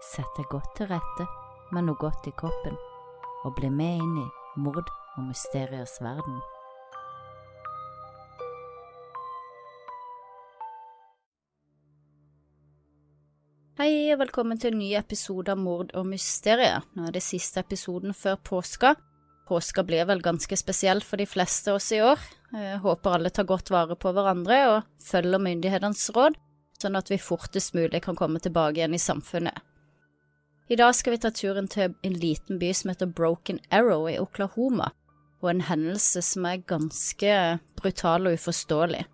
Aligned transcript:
Sett 0.00 0.30
deg 0.38 0.46
godt 0.48 0.70
til 0.78 0.88
rette 0.88 1.26
med 1.76 1.84
noe 1.84 1.98
godt 2.00 2.24
i 2.24 2.32
kroppen, 2.32 2.72
og 3.44 3.52
bli 3.58 3.68
med 3.68 4.00
inn 4.00 4.14
i 4.22 4.62
mord 4.64 4.88
og 4.88 5.26
mysteriers 5.26 5.98
verden. 6.00 6.38
Hei, 13.76 14.08
og 14.14 14.22
velkommen 14.22 14.56
til 14.60 14.72
en 14.72 14.80
ny 14.80 14.90
episode 14.96 15.52
av 15.52 15.60
Mord 15.60 15.92
og 15.92 16.08
mysterier. 16.08 16.80
Nå 16.96 17.08
er 17.08 17.16
det 17.16 17.24
siste 17.24 17.60
episoden 17.60 18.16
før 18.16 18.40
påska. 18.40 18.96
Påska 19.52 19.84
blir 19.84 20.08
vel 20.08 20.24
ganske 20.24 20.56
spesiell 20.56 21.04
for 21.04 21.20
de 21.20 21.28
fleste 21.28 21.74
av 21.74 21.76
oss 21.76 21.92
i 21.92 22.00
år. 22.00 22.20
Jeg 22.56 22.80
håper 22.86 23.18
alle 23.18 23.32
tar 23.36 23.48
godt 23.48 23.68
vare 23.72 24.00
på 24.00 24.16
hverandre 24.16 24.62
og 24.72 25.02
følger 25.04 25.44
myndighetenes 25.44 26.08
råd, 26.16 26.40
sånn 26.80 26.96
at 26.96 27.12
vi 27.12 27.20
fortest 27.20 27.76
mulig 27.76 28.00
kan 28.06 28.16
komme 28.16 28.40
tilbake 28.40 28.80
igjen 28.80 28.96
i 28.96 29.08
samfunnet. 29.10 29.59
I 30.70 30.76
dag 30.78 30.94
skal 30.94 31.10
vi 31.12 31.18
ta 31.18 31.30
turen 31.34 31.66
til 31.68 31.94
en 32.06 32.12
liten 32.22 32.58
by 32.60 32.68
som 32.76 32.92
heter 32.92 33.06
Broken 33.10 33.58
Arrow 33.74 34.04
i 34.08 34.18
Oklahoma, 34.22 34.90
og 35.42 35.50
en 35.50 35.64
hendelse 35.66 36.22
som 36.22 36.46
er 36.46 36.62
ganske 36.70 37.32
brutal 37.80 38.28
og 38.30 38.36
uforståelig. 38.38 39.04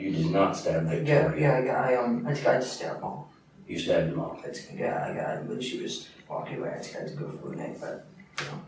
You 0.00 0.10
did 0.12 0.30
not 0.32 0.56
stab 0.56 0.82
Yeah, 0.82 0.90
Victoria. 0.90 1.40
yeah, 1.40 1.64
yeah, 1.64 1.90
I 1.90 1.96
um, 2.02 2.26
I 2.26 2.34
tried 2.34 2.60
to 2.60 2.66
stab 2.66 3.00
mom. 3.02 3.24
You 3.68 3.78
stabbed 3.78 4.16
mom. 4.16 4.38
I 4.44 4.48
t- 4.52 4.78
yeah, 4.80 5.06
I 5.06 5.14
got 5.14 5.46
when 5.48 5.60
she 5.62 5.82
was 5.82 6.08
walking 6.28 6.58
away. 6.58 6.70
I 6.78 6.82
tried 6.82 7.08
to 7.10 7.16
go 7.22 7.28
for 7.38 7.52
a 7.52 7.56
night, 7.56 7.76
but 7.80 8.06
you 8.40 8.46
know, 8.46 8.58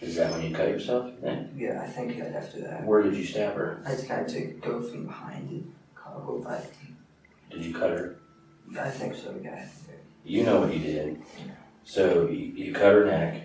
Is 0.00 0.16
that 0.16 0.32
when 0.32 0.42
you 0.42 0.56
cut 0.56 0.68
yourself? 0.68 1.12
Then? 1.22 1.50
yeah, 1.56 1.82
I 1.86 1.90
think 1.92 2.18
that 2.18 2.32
after 2.34 2.60
that, 2.62 2.84
Where 2.86 3.02
did 3.02 3.14
you 3.14 3.24
stab 3.24 3.54
her? 3.54 3.82
I 3.86 3.94
tried 4.06 4.28
to 4.28 4.40
go 4.68 4.80
from 4.80 5.04
behind 5.06 5.48
the 5.50 5.62
car, 5.94 6.14
go 6.26 6.38
back. 6.38 6.64
Did 7.50 7.62
you 7.64 7.74
cut 7.74 7.90
her? 7.90 8.16
I 8.80 8.90
think 8.90 9.14
so, 9.14 9.30
yeah. 9.44 9.66
You 10.26 10.42
know 10.42 10.60
what 10.60 10.72
you 10.74 10.80
did. 10.80 11.22
So 11.84 12.28
you, 12.30 12.52
you 12.56 12.72
cut 12.72 12.94
her 12.94 13.04
neck. 13.04 13.42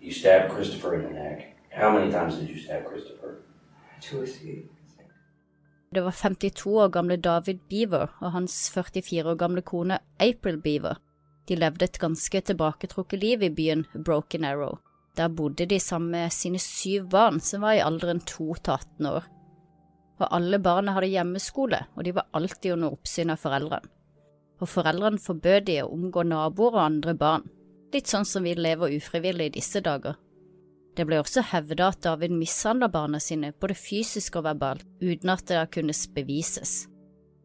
You 0.00 0.12
stabbed 0.12 0.52
Christopher 0.54 0.94
in 0.94 1.02
the 1.02 1.10
neck. 1.10 1.56
How 1.70 1.90
many 1.90 2.12
times 2.12 2.36
did 2.36 2.48
you 2.48 2.58
stab 2.58 2.84
Christopher? 2.84 3.42
Two 4.00 4.22
or 4.22 4.26
three. 4.26 4.68
Det 5.94 6.00
var 6.00 6.10
52 6.10 6.76
år 6.76 6.88
gamle 6.88 7.16
David 7.16 7.58
Beaver 7.70 8.06
og 8.20 8.32
hans 8.32 8.70
44 8.74 9.30
år 9.30 9.34
gamle 9.34 9.62
kone 9.62 9.98
April 10.20 10.60
Beaver. 10.62 10.94
De 11.48 11.56
levde 11.56 11.84
et 11.84 11.98
ganske 11.98 12.40
tilbaketrukket 12.40 13.20
liv 13.20 13.42
i 13.42 13.50
byen 13.50 13.86
Broken 14.04 14.44
Arrow. 14.44 14.78
Der 15.16 15.28
bodde 15.28 15.66
de 15.66 15.80
sammen 15.80 16.10
med 16.10 16.30
sine 16.30 16.58
syv 16.58 17.08
barn, 17.10 17.40
som 17.40 17.62
var 17.62 17.72
i 17.72 17.82
alderen 17.82 18.20
2 18.20 18.54
til 18.54 18.72
18 18.72 19.06
år. 19.06 19.24
Og 20.18 20.34
alle 20.36 20.58
barna 20.58 20.92
hadde 20.92 21.06
hjemmeskole, 21.06 21.86
og 21.96 22.04
de 22.04 22.14
var 22.14 22.28
alltid 22.34 22.72
under 22.72 22.92
oppsyn 22.92 23.30
av 23.30 23.40
foreldrene. 23.40 23.95
Og 24.60 24.70
foreldrene 24.72 25.20
forbød 25.20 25.66
de 25.68 25.80
å 25.82 25.90
omgå 25.92 26.24
naboer 26.24 26.78
og 26.78 26.84
andre 26.84 27.14
barn, 27.18 27.44
litt 27.92 28.08
sånn 28.08 28.24
som 28.28 28.46
vi 28.46 28.54
lever 28.56 28.94
ufrivillig 28.96 29.50
i 29.50 29.56
disse 29.58 29.82
dager. 29.84 30.16
Det 30.96 31.04
ble 31.04 31.18
også 31.20 31.42
hevda 31.50 31.90
at 31.92 32.02
David 32.06 32.32
mishandla 32.32 32.88
barna 32.88 33.20
sine 33.20 33.52
både 33.60 33.76
fysisk 33.76 34.38
og 34.40 34.46
verbalt, 34.48 34.86
uten 35.02 35.32
at 35.32 35.44
det 35.50 35.66
kunne 35.74 35.96
bevises. 36.16 36.86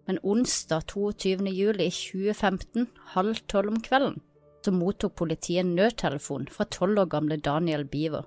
Men 0.08 0.22
onsdag 0.24 0.88
22. 0.88 1.52
juli 1.52 1.90
i 1.90 1.94
2015, 1.94 2.88
halv 3.14 3.42
tolv 3.52 3.74
om 3.76 3.82
kvelden, 3.84 4.22
så 4.64 4.72
mottok 4.72 5.18
politiet 5.20 5.66
en 5.66 5.76
nødtelefon 5.76 6.48
fra 6.52 6.66
tolv 6.72 7.04
år 7.04 7.12
gamle 7.12 7.38
Daniel 7.38 7.84
Biver. 7.86 8.24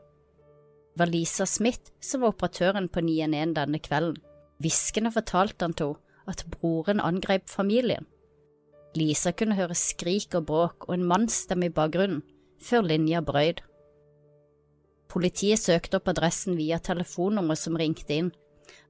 Det 0.95 1.01
var 1.01 1.11
Lisa 1.11 1.47
Smith 1.47 1.91
som 2.01 2.23
var 2.23 2.35
operatøren 2.35 2.89
på 2.89 3.03
911 3.03 3.55
denne 3.57 3.81
kvelden. 3.83 4.21
Hviskende 4.63 5.11
fortalte 5.13 5.67
han 5.67 5.75
til 5.75 5.97
henne 5.97 6.01
at 6.31 6.45
broren 6.49 7.03
angrep 7.05 7.51
familien. 7.53 8.07
Lisa 8.97 9.33
kunne 9.35 9.57
høre 9.59 9.75
skrik 9.75 10.35
og 10.39 10.47
bråk 10.49 10.89
og 10.89 10.95
en 10.97 11.07
mannsstemme 11.11 11.69
i 11.69 11.75
bakgrunnen, 11.75 12.23
før 12.63 12.87
linja 12.87 13.23
brøyd. 13.25 13.61
Politiet 15.11 15.61
søkte 15.63 15.99
opp 15.99 16.09
adressen 16.11 16.57
via 16.59 16.81
telefonnummeret 16.83 17.61
som 17.61 17.79
ringte 17.79 18.15
inn. 18.15 18.31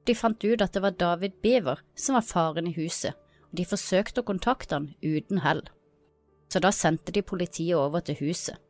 De 0.04 0.14
fant 0.16 0.44
ut 0.44 0.62
at 0.62 0.76
det 0.76 0.82
var 0.84 0.96
David 1.00 1.40
Beaver 1.42 1.80
som 1.96 2.18
var 2.18 2.26
faren 2.28 2.68
i 2.68 2.74
huset, 2.76 3.16
og 3.48 3.56
de 3.58 3.66
forsøkte 3.68 4.22
å 4.22 4.28
kontakte 4.28 4.76
han 4.76 4.92
uten 5.02 5.40
hell. 5.44 5.64
Så 6.52 6.60
da 6.60 6.70
sendte 6.72 7.12
de 7.12 7.24
politiet 7.24 7.76
over 7.76 8.04
til 8.04 8.20
huset. 8.20 8.60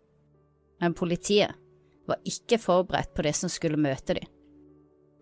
Men 0.81 0.95
politiet 0.95 1.55
var 2.09 2.23
ikke 2.29 2.61
forberedt 2.61 3.15
på 3.15 3.25
det 3.27 3.35
som 3.37 3.51
skulle 3.51 3.81
møte 3.81 4.17
dem. 4.17 4.27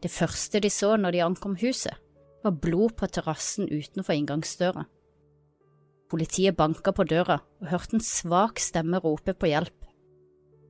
Det 0.03 0.11
første 0.11 0.61
de 0.61 0.71
så 0.71 0.97
når 0.99 1.15
de 1.15 1.25
ankom 1.25 1.57
huset, 1.61 1.95
var 2.43 2.59
blod 2.59 2.97
på 2.99 3.07
terrassen 3.07 3.69
utenfor 3.71 4.17
inngangsdøra. 4.19 4.85
Politiet 6.13 6.59
banka 6.59 6.93
på 6.93 7.07
døra 7.09 7.39
og 7.63 7.71
hørte 7.71 7.97
en 7.97 8.05
svak 8.05 8.61
stemme 8.61 9.01
rope 9.01 9.33
på 9.33 9.49
hjelp. 9.49 9.79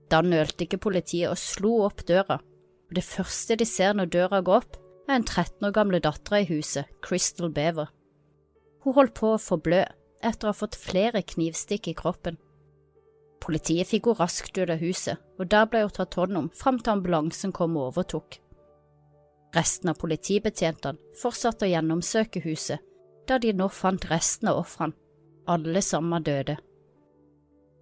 Da 0.06 0.20
nølte 0.22 0.68
ikke 0.68 0.78
politiet 0.84 1.32
og 1.32 1.40
slo 1.40 1.80
opp 1.82 2.04
døra, 2.06 2.36
og 2.38 2.94
det 2.94 3.02
første 3.02 3.56
de 3.58 3.66
ser 3.66 3.96
når 3.98 4.12
døra 4.12 4.42
går 4.46 4.60
opp, 4.60 4.78
er 5.08 5.16
en 5.18 5.26
13 5.26 5.66
år 5.66 5.74
gamle 5.74 5.98
datter 6.04 6.38
i 6.38 6.46
huset, 6.46 6.86
Crystal 7.02 7.50
Beaver. 7.50 7.90
Hun 8.84 8.94
holdt 8.94 9.16
på 9.18 9.32
å 9.34 9.42
forblø 9.42 9.82
etter 10.22 10.46
å 10.46 10.52
ha 10.52 10.60
fått 10.60 10.78
flere 10.78 11.24
knivstikk 11.26 11.90
i 11.90 11.96
kroppen. 11.98 12.38
Politiet 13.42 13.90
fikk 13.90 14.06
henne 14.12 14.22
raskt 14.22 14.54
ut 14.54 14.70
av 14.70 14.78
huset, 14.78 15.18
og 15.42 15.50
der 15.50 15.66
ble 15.66 15.82
hun 15.82 15.94
tatt 15.96 16.14
hånd 16.22 16.38
om 16.38 16.50
fram 16.54 16.78
til 16.78 16.94
ambulansen 16.94 17.50
kom 17.50 17.74
og 17.80 17.90
overtok. 17.90 18.38
Resten 19.58 19.90
av 19.90 19.98
politibetjentene 19.98 21.18
fortsatte 21.18 21.66
å 21.66 21.72
gjennomsøke 21.74 22.46
huset, 22.46 22.78
da 23.26 23.42
de 23.42 23.50
nå 23.56 23.66
fant 23.74 24.06
resten 24.12 24.52
av 24.52 24.62
ofrene. 24.62 24.94
Alle 25.46 25.82
sammen 25.82 26.22
døde. 26.22 26.56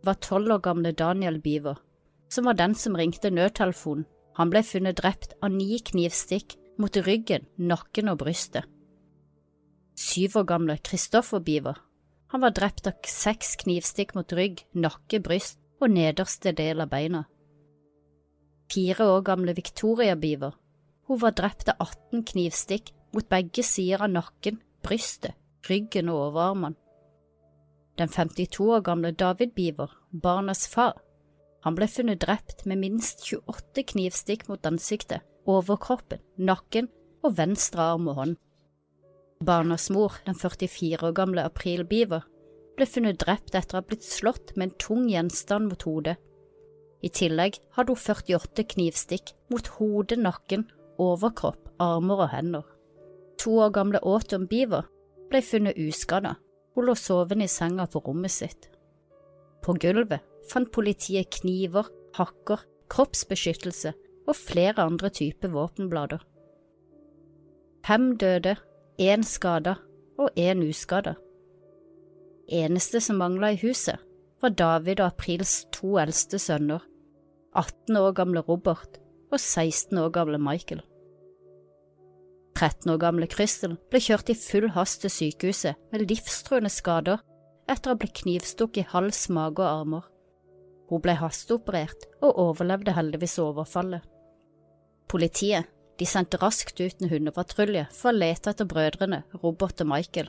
Var 0.05 0.17
tolv 0.25 0.53
år 0.55 0.63
gamle 0.65 0.93
Daniel 0.97 1.41
Biver, 1.41 1.77
som 2.33 2.47
var 2.49 2.57
den 2.57 2.75
som 2.75 2.97
ringte 2.97 3.31
nødtelefonen. 3.31 4.07
Han 4.39 4.49
ble 4.49 4.63
funnet 4.65 4.97
drept 4.97 5.35
av 5.43 5.53
ni 5.53 5.77
knivstikk 5.85 6.55
mot 6.81 6.97
ryggen, 7.05 7.45
nakken 7.59 8.09
og 8.09 8.23
brystet. 8.23 8.65
Syv 9.99 10.39
år 10.41 10.47
gamle 10.49 10.79
Kristoffer 10.79 11.41
Biver. 11.41 11.77
han 12.31 12.41
var 12.41 12.51
drept 12.51 12.87
av 12.87 12.95
seks 13.05 13.57
knivstikk 13.57 14.15
mot 14.15 14.33
rygg, 14.33 14.65
nakke, 14.73 15.21
bryst 15.21 15.59
og 15.81 15.91
nederste 15.91 16.53
del 16.53 16.81
av 16.81 16.89
beina. 16.89 17.25
Fire 18.73 19.05
år 19.05 19.23
gamle 19.23 19.53
Victoria 19.53 20.15
Biver. 20.15 20.55
hun 21.09 21.19
var 21.19 21.33
drept 21.33 21.69
av 21.69 21.75
18 21.81 22.23
knivstikk 22.25 22.93
mot 23.13 23.29
begge 23.29 23.63
sider 23.63 24.03
av 24.03 24.11
nakken, 24.11 24.61
brystet, 24.83 25.35
ryggen 25.69 26.09
og 26.09 26.31
overarmene. 26.31 26.77
Den 28.01 28.09
52 28.09 28.65
år 28.65 28.81
gamle 28.81 29.11
David 29.13 29.51
Beaver, 29.55 29.91
barnas 30.11 30.65
far, 30.69 30.95
han 31.61 31.75
ble 31.77 31.85
funnet 31.85 32.23
drept 32.23 32.65
med 32.65 32.81
minst 32.81 33.27
28 33.29 33.85
knivstikk 33.93 34.47
mot 34.49 34.65
ansiktet, 34.65 35.21
overkroppen, 35.45 36.23
nakken 36.41 36.89
og 37.21 37.37
venstre 37.37 37.91
arm 37.93 38.09
og 38.09 38.17
hånd. 38.17 38.35
Barnas 39.45 39.91
mor, 39.93 40.17
den 40.25 40.39
44 40.39 41.11
år 41.11 41.15
gamle 41.17 41.45
April 41.45 41.85
Beaver, 41.85 42.25
ble 42.81 42.89
funnet 42.89 43.21
drept 43.21 43.53
etter 43.53 43.77
å 43.77 43.83
ha 43.83 43.89
blitt 43.91 44.09
slått 44.09 44.55
med 44.57 44.71
en 44.71 44.77
tung 44.81 45.07
gjenstand 45.13 45.69
mot 45.69 45.85
hodet. 45.85 46.17
I 47.05 47.13
tillegg 47.13 47.61
hadde 47.77 47.93
hun 47.93 48.01
48 48.01 48.65
knivstikk 48.77 49.35
mot 49.53 49.75
hodet, 49.77 50.23
nakken, 50.25 50.71
overkropp, 50.97 51.69
armer 51.77 52.25
og 52.25 52.33
hender. 52.33 52.65
To 53.45 53.61
år 53.61 53.77
gamle 53.77 54.01
Autumn 54.01 54.49
Beaver 54.49 54.89
ble 55.29 55.45
funnet 55.45 55.77
uskada. 55.81 56.39
Hun 56.81 56.87
lå 56.89 56.95
sovende 56.97 57.45
i 57.45 57.51
senga 57.53 57.85
på 57.93 58.01
rommet 58.01 58.33
sitt. 58.33 58.71
På 59.61 59.75
gulvet 59.77 60.23
fant 60.49 60.71
politiet 60.73 61.29
kniver, 61.37 61.91
hakker, 62.17 62.63
kroppsbeskyttelse 62.89 63.93
og 64.25 64.39
flere 64.39 64.87
andre 64.89 65.11
typer 65.13 65.53
våpenblader. 65.53 66.25
Fem 67.85 68.15
døde, 68.17 68.57
én 68.97 69.29
skada 69.29 69.75
og 70.17 70.33
én 70.41 70.65
uskada. 70.65 71.19
Eneste 72.49 73.05
som 73.05 73.21
mangla 73.21 73.53
i 73.53 73.61
huset, 73.61 74.01
var 74.41 74.57
David 74.57 75.05
og 75.05 75.13
Aprils 75.13 75.67
to 75.77 75.99
eldste 76.01 76.41
sønner, 76.41 76.81
18 77.53 78.01
år 78.01 78.17
gamle 78.17 78.41
Robert 78.49 79.03
og 79.29 79.37
16 79.37 80.01
år 80.01 80.09
gamle 80.17 80.41
Michael. 80.41 80.81
13 82.61 82.93
år 82.93 82.99
gamle 83.01 83.27
Christel 83.31 83.79
ble 83.89 84.01
kjørt 84.05 84.31
i 84.33 84.37
full 84.37 84.69
hast 84.75 85.01
til 85.01 85.13
sykehuset 85.15 85.79
med 85.93 86.05
livstruende 86.11 86.69
skader 86.73 87.23
etter 87.71 87.89
å 87.89 87.95
ha 87.95 88.01
blitt 88.03 88.19
knivstukket 88.21 88.83
i 88.83 88.91
hals, 88.93 89.29
mage 89.33 89.63
og 89.65 89.69
armer. 89.71 90.05
Hun 90.91 91.01
ble 91.01 91.15
hasteoperert 91.17 92.05
og 92.21 92.37
overlevde 92.45 92.93
heldigvis 92.93 93.39
overfallet. 93.41 94.05
Politiet 95.09 95.71
de 96.01 96.09
sendte 96.09 96.41
raskt 96.43 96.81
ut 96.81 97.01
en 97.01 97.11
hundepatrulje 97.13 97.87
for 97.97 98.11
å 98.11 98.19
lete 98.19 98.53
etter 98.53 98.69
brødrene 98.69 99.23
Robert 99.41 99.81
og 99.81 99.91
Michael. 99.95 100.29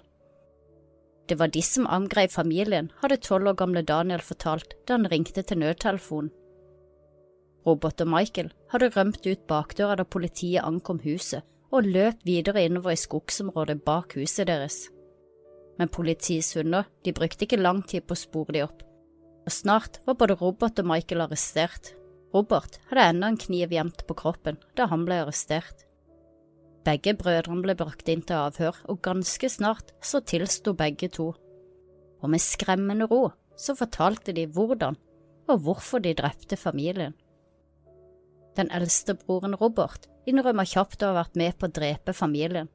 Det 1.28 1.38
var 1.40 1.52
de 1.52 1.62
som 1.64 1.88
angrep 1.88 2.32
familien, 2.32 2.92
hadde 3.04 3.20
tolv 3.28 3.52
år 3.52 3.60
gamle 3.60 3.84
Daniel 3.88 4.24
fortalt 4.24 4.76
da 4.88 4.98
han 4.98 5.12
ringte 5.12 5.44
til 5.44 5.60
nødtelefonen. 5.64 6.32
Robert 7.68 8.02
og 8.02 8.10
Michael 8.10 8.52
hadde 8.72 8.94
rømt 8.96 9.26
ut 9.28 9.48
bakdøra 9.52 10.00
da 10.00 10.08
politiet 10.08 10.64
ankom 10.64 11.04
huset 11.04 11.46
og 11.72 11.88
løp 11.88 12.26
videre 12.28 12.66
innover 12.68 12.96
i 12.96 13.00
skogsområdet 13.00 13.80
bak 13.86 14.16
huset 14.20 14.50
deres. 14.50 14.84
Men 15.80 15.92
politiets 15.92 16.54
hunder 16.58 16.90
de 17.06 17.14
brukte 17.16 17.48
ikke 17.48 17.62
lang 17.62 17.82
tid 17.88 18.06
på 18.06 18.16
å 18.16 18.22
spore 18.22 18.56
de 18.56 18.64
opp, 18.66 18.84
og 19.48 19.56
snart 19.56 20.02
var 20.06 20.20
både 20.20 20.38
Robert 20.42 20.82
og 20.84 20.90
Michael 20.92 21.26
arrestert. 21.26 21.94
Robert 22.36 22.78
hadde 22.90 23.08
enda 23.14 23.32
en 23.32 23.40
kniv 23.40 23.74
gjemt 23.74 24.04
på 24.08 24.18
kroppen 24.20 24.60
da 24.78 24.88
han 24.92 25.08
ble 25.08 25.24
arrestert. 25.24 25.88
Begge 26.86 27.14
brødrene 27.18 27.64
ble 27.66 27.76
brakt 27.78 28.10
inn 28.10 28.24
til 28.26 28.40
avhør, 28.42 28.78
og 28.90 29.04
ganske 29.06 29.50
snart 29.54 29.92
så 30.02 30.22
tilsto 30.26 30.74
begge 30.78 31.12
to. 31.14 31.30
Og 32.22 32.30
med 32.30 32.42
skremmende 32.42 33.08
ro 33.10 33.28
så 33.58 33.76
fortalte 33.78 34.34
de 34.34 34.48
hvordan 34.50 34.98
og 35.50 35.66
hvorfor 35.66 36.02
de 36.02 36.14
drepte 36.18 36.58
familien. 36.58 37.14
Den 38.60 38.72
eldste 38.76 39.16
broren 39.16 39.56
Robert 39.56 40.08
innrømmer 40.28 40.68
kjapt 40.68 41.04
å 41.04 41.12
ha 41.12 41.22
vært 41.22 41.38
med 41.40 41.58
på 41.58 41.70
å 41.70 41.76
drepe 41.76 42.14
familien. 42.14 42.70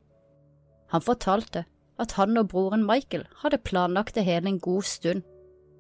Han 0.93 1.05
fortalte 1.05 1.67
at 2.00 2.14
han 2.17 2.37
og 2.40 2.50
broren 2.52 2.84
Michael 2.87 3.26
hadde 3.43 3.62
planlagt 3.64 4.17
det 4.17 4.26
hele 4.26 4.50
en 4.50 4.62
god 4.62 4.87
stund, 4.88 5.23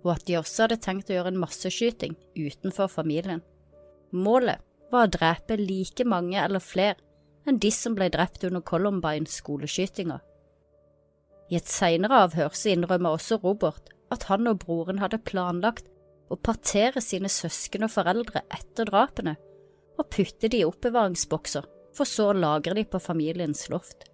og 0.04 0.14
at 0.16 0.26
de 0.28 0.38
også 0.38 0.66
hadde 0.66 0.80
tenkt 0.84 1.10
å 1.10 1.16
gjøre 1.16 1.32
en 1.32 1.40
masseskyting 1.40 2.14
utenfor 2.36 2.90
familien. 2.92 3.42
Målet 4.12 4.62
var 4.92 5.06
å 5.06 5.12
drepe 5.12 5.58
like 5.58 6.06
mange 6.06 6.38
eller 6.40 6.62
flere 6.62 7.00
enn 7.46 7.60
de 7.62 7.70
som 7.74 7.94
ble 7.94 8.08
drept 8.12 8.44
under 8.46 8.62
Columbine-skoleskytinga. 8.66 10.20
I 11.50 11.58
et 11.60 11.68
senere 11.70 12.24
avhør 12.26 12.54
så 12.58 12.72
innrømmer 12.72 13.14
også 13.14 13.38
Robert 13.42 13.92
at 14.10 14.26
han 14.30 14.48
og 14.50 14.62
broren 14.64 15.00
hadde 15.02 15.22
planlagt 15.22 15.90
å 16.30 16.38
partere 16.38 17.02
sine 17.02 17.30
søsken 17.30 17.86
og 17.86 17.92
foreldre 17.94 18.42
etter 18.54 18.88
drapene 18.90 19.36
og 19.96 20.10
putte 20.12 20.50
de 20.52 20.60
i 20.62 20.66
oppbevaringsbokser, 20.66 21.64
for 21.96 22.08
så 22.08 22.30
å 22.30 22.36
lagre 22.36 22.76
de 22.76 22.84
på 22.84 23.00
familiens 23.00 23.66
loft. 23.72 24.06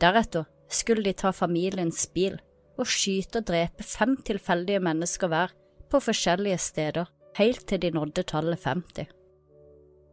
Deretter 0.00 0.46
skulle 0.70 1.04
de 1.04 1.14
ta 1.18 1.32
familiens 1.34 2.04
bil 2.14 2.38
og 2.80 2.88
skyte 2.88 3.42
og 3.42 3.48
drepe 3.50 3.84
fem 3.84 4.14
tilfeldige 4.24 4.80
mennesker 4.82 5.30
hver 5.30 5.54
på 5.90 6.00
forskjellige 6.00 6.60
steder, 6.62 7.08
helt 7.36 7.66
til 7.68 7.82
de 7.82 7.90
nådde 7.94 8.24
tallet 8.30 8.62
50. 8.62 9.10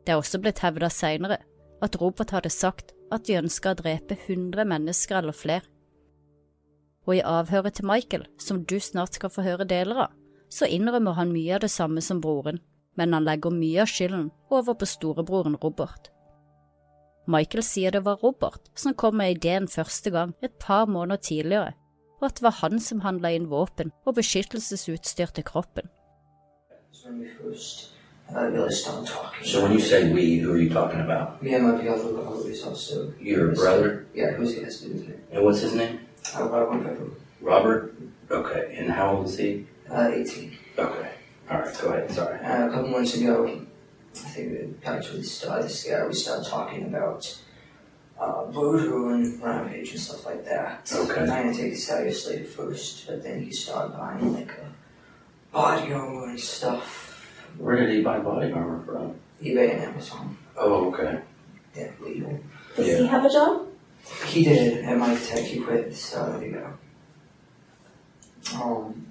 Det 0.05 0.13
er 0.13 0.19
også 0.19 0.39
blitt 0.41 0.63
hevda 0.63 0.89
senere 0.91 1.39
at 1.83 1.97
Robert 2.01 2.33
hadde 2.33 2.51
sagt 2.53 2.93
at 3.13 3.27
de 3.27 3.37
ønska 3.39 3.73
å 3.73 3.79
drepe 3.79 4.17
100 4.17 4.65
mennesker 4.67 5.19
eller 5.19 5.35
flere. 5.35 5.65
Og 7.07 7.15
i 7.15 7.23
avhøret 7.23 7.77
til 7.77 7.87
Michael, 7.87 8.25
som 8.39 8.65
du 8.67 8.79
snart 8.83 9.15
skal 9.15 9.31
få 9.31 9.45
høre 9.45 9.67
deler 9.67 10.07
av, 10.07 10.15
så 10.51 10.67
innrømmer 10.67 11.15
han 11.15 11.31
mye 11.31 11.55
av 11.55 11.63
det 11.63 11.71
samme 11.71 12.01
som 12.03 12.19
broren, 12.23 12.59
men 12.97 13.13
han 13.13 13.25
legger 13.27 13.53
mye 13.53 13.83
av 13.83 13.91
skylden 13.91 14.29
over 14.49 14.77
på 14.77 14.89
storebroren 14.89 15.57
Robert. 15.63 16.11
Michael 17.27 17.63
sier 17.63 17.91
det 17.91 18.05
var 18.05 18.21
Robert 18.23 18.71
som 18.75 18.95
kom 18.95 19.17
med 19.19 19.37
ideen 19.37 19.67
første 19.67 20.11
gang 20.11 20.33
et 20.41 20.55
par 20.63 20.87
måneder 20.87 21.21
tidligere, 21.29 21.73
og 22.19 22.29
at 22.29 22.39
det 22.39 22.47
var 22.47 22.59
han 22.61 22.79
som 22.79 23.03
handla 23.03 23.33
inn 23.35 23.49
våpen 23.51 23.91
og 24.05 24.17
beskyttelsesutstyr 24.19 25.35
til 25.35 25.47
kroppen. 25.47 25.91
Uh, 28.29 28.41
really 28.51 28.69
started 28.69 29.07
talking. 29.07 29.45
So 29.45 29.63
when 29.63 29.71
you 29.71 29.79
say 29.79 30.11
we, 30.11 30.37
who 30.37 30.51
are 30.51 30.57
you 30.57 30.69
talking 30.69 30.99
about? 30.99 31.41
Me 31.41 31.53
and 31.53 31.63
my 31.63 31.81
brother 31.81 32.11
were 32.11 32.25
always 32.27 32.61
also. 32.61 33.13
Your 33.21 33.55
brother? 33.55 34.05
Yeah, 34.13 34.33
who's 34.33 34.53
the 34.55 34.63
best 34.63 34.83
with 34.83 35.07
me? 35.07 35.13
And 35.31 35.45
what's 35.45 35.61
his 35.61 35.73
name? 35.73 35.99
Uh, 36.35 36.49
Robert 36.49 36.83
Pepper. 36.83 37.09
Robert? 37.39 37.95
Okay. 38.29 38.75
And 38.77 38.91
how 38.91 39.15
old 39.15 39.27
is 39.27 39.37
he? 39.37 39.65
Uh, 39.89 40.11
18. 40.13 40.57
Okay. 40.77 41.11
All 41.49 41.59
right, 41.61 41.81
go 41.81 41.87
ahead. 41.89 42.11
Sorry. 42.11 42.39
Uh, 42.39 42.67
a 42.67 42.71
couple 42.71 42.89
months 42.89 43.15
ago, 43.15 43.61
I 44.15 44.17
think 44.29 44.51
it 44.51 44.69
actually 44.85 45.23
started 45.23 45.65
this 45.65 45.85
year, 45.85 46.07
we 46.07 46.13
started 46.13 46.47
talking 46.49 46.83
about 46.83 47.37
uh, 48.19 48.45
voodoo 48.47 49.09
and 49.09 49.41
rampage 49.41 49.91
and 49.91 49.99
stuff 49.99 50.25
like 50.25 50.43
that. 50.45 50.91
Okay. 50.93 51.21
And 51.21 51.31
I 51.31 51.43
didn't 51.43 51.57
take 51.57 51.73
it 51.73 51.77
seriously 51.77 52.37
at 52.37 52.47
first, 52.47 53.07
but 53.07 53.23
then 53.23 53.43
he 53.43 53.51
started 53.51 53.95
buying 53.97 54.33
like 54.33 54.51
a 54.51 55.53
body 55.53 55.93
armor 55.93 56.29
and 56.29 56.39
stuff. 56.39 57.13
Where 57.57 57.75
did 57.77 57.89
he 57.95 58.01
buy 58.01 58.19
body 58.19 58.51
armor 58.51 58.83
from? 58.85 59.15
eBay 59.41 59.73
and 59.75 59.83
Amazon. 59.83 60.35
Oh, 60.57 60.87
okay. 60.91 61.21
Yeah, 61.75 61.91
legal. 61.99 62.39
Does 62.75 62.87
Yeah. 62.87 62.97
he 62.97 63.05
have 63.07 63.23
a 63.25 63.29
job? 63.29 63.67
He 64.25 64.43
did 64.43 64.83
at 64.83 64.97
Mike 64.97 65.23
Tech. 65.23 65.43
He 65.43 65.59
quit 65.59 65.79
at 65.85 65.89
the 65.91 65.95
start 65.95 66.35
of 66.35 66.39
the 66.41 66.47
year. 66.47 66.73
Um, 68.55 69.05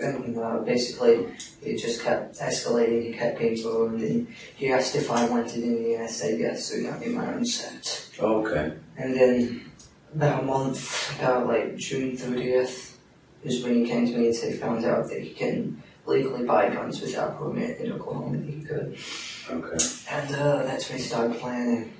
and 0.00 0.38
uh, 0.38 0.58
basically, 0.60 1.26
it 1.62 1.78
just 1.78 2.02
kept 2.02 2.38
escalating. 2.38 3.02
He 3.06 3.12
kept 3.12 3.38
getting 3.38 3.62
burned, 3.62 4.00
and 4.00 4.28
he 4.56 4.70
asked 4.72 4.94
if 4.94 5.10
I 5.10 5.28
wanted 5.28 5.62
any, 5.64 5.94
and 5.94 6.04
I 6.04 6.06
said 6.06 6.38
yes. 6.38 6.66
So 6.66 6.76
he 6.76 6.82
got 6.84 7.00
me 7.00 7.08
my 7.08 7.34
own 7.34 7.44
set. 7.44 8.08
Okay. 8.18 8.72
And 8.96 9.14
then 9.14 9.70
about 10.14 10.42
a 10.42 10.46
month, 10.46 11.18
about 11.18 11.46
like 11.46 11.76
June 11.76 12.16
30th, 12.16 12.94
is 13.44 13.62
when 13.62 13.74
he 13.76 13.86
came 13.86 14.06
to 14.06 14.16
me 14.16 14.26
and 14.26 14.34
said 14.34 14.52
he 14.52 14.58
found 14.58 14.84
out 14.84 15.08
that 15.10 15.20
he 15.20 15.30
can 15.30 15.82
legally 16.06 16.44
buy 16.44 16.70
guns 16.70 17.00
without 17.00 17.38
permit 17.38 17.78
in 17.80 17.92
Oklahoma. 17.92 18.36
That 18.38 18.46
he 18.46 18.62
could, 18.62 18.98
Okay. 19.50 19.84
and 20.10 20.34
uh, 20.34 20.62
that's 20.64 20.88
when 20.88 20.98
he 20.98 21.04
started 21.04 21.38
planning. 21.38 21.92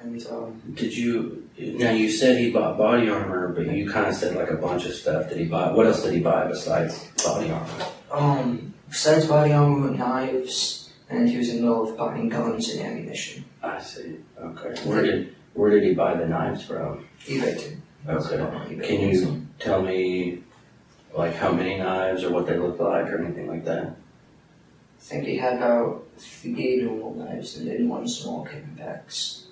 And 0.00 0.26
um, 0.28 0.62
Did 0.74 0.96
you, 0.96 1.48
now 1.58 1.90
you 1.90 2.08
said 2.10 2.38
he 2.38 2.50
bought 2.50 2.78
body 2.78 3.08
armor, 3.08 3.48
but 3.48 3.66
you 3.66 3.90
kind 3.90 4.06
of 4.06 4.14
said 4.14 4.36
like 4.36 4.50
a 4.50 4.56
bunch 4.56 4.84
of 4.86 4.94
stuff. 4.94 5.28
Did 5.28 5.38
he 5.38 5.44
buy, 5.46 5.72
what 5.72 5.86
else 5.86 6.02
did 6.02 6.14
he 6.14 6.20
buy 6.20 6.46
besides 6.46 7.08
body 7.24 7.50
armor? 7.50 7.86
Um, 8.12 8.74
besides 8.88 9.26
body 9.26 9.52
armor, 9.52 9.90
knives, 9.90 10.92
and 11.10 11.28
he 11.28 11.36
was 11.36 11.48
in 11.48 11.56
the 11.56 11.62
middle 11.62 11.90
of 11.90 11.96
buying 11.96 12.28
guns 12.28 12.68
and 12.70 12.80
ammunition. 12.80 13.44
I 13.62 13.80
see. 13.80 14.16
Okay. 14.40 14.80
Where 14.88 15.02
did, 15.02 15.34
where 15.54 15.70
did 15.70 15.82
he 15.82 15.94
buy 15.94 16.14
the 16.14 16.26
knives 16.26 16.64
from? 16.64 17.06
eBay 17.26 17.58
too. 17.58 17.76
Okay. 18.08 18.86
Can 18.86 19.08
you 19.08 19.46
tell 19.58 19.82
me 19.82 20.42
like 21.12 21.34
how 21.34 21.52
many 21.52 21.76
knives 21.76 22.24
or 22.24 22.30
what 22.30 22.46
they 22.46 22.56
look 22.56 22.78
like 22.78 23.06
or 23.06 23.22
anything 23.22 23.48
like 23.48 23.64
that? 23.64 23.86
I 23.86 25.00
think 25.00 25.24
he 25.26 25.36
had 25.36 25.54
about 25.56 26.06
three 26.18 26.82
normal 26.82 27.14
knives 27.14 27.56
and 27.56 27.68
then 27.68 27.88
one 27.88 28.06
small 28.06 28.44
came 28.44 28.76
packs. 28.78 29.47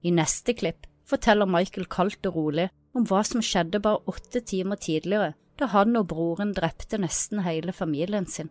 I 0.00 0.12
neste 0.14 0.54
klipp 0.56 0.86
forteller 1.08 1.48
Michael 1.50 1.88
kaldt 1.90 2.26
og 2.30 2.36
rolig 2.36 2.68
om 2.96 3.06
hva 3.06 3.20
som 3.26 3.42
skjedde 3.44 3.82
bare 3.82 4.02
åtte 4.10 4.42
timer 4.46 4.80
tidligere, 4.80 5.34
da 5.58 5.68
han 5.74 5.96
og 5.98 6.08
broren 6.12 6.54
drepte 6.56 6.98
nesten 7.00 7.42
hele 7.44 7.74
familien 7.76 8.26
sin. 8.26 8.50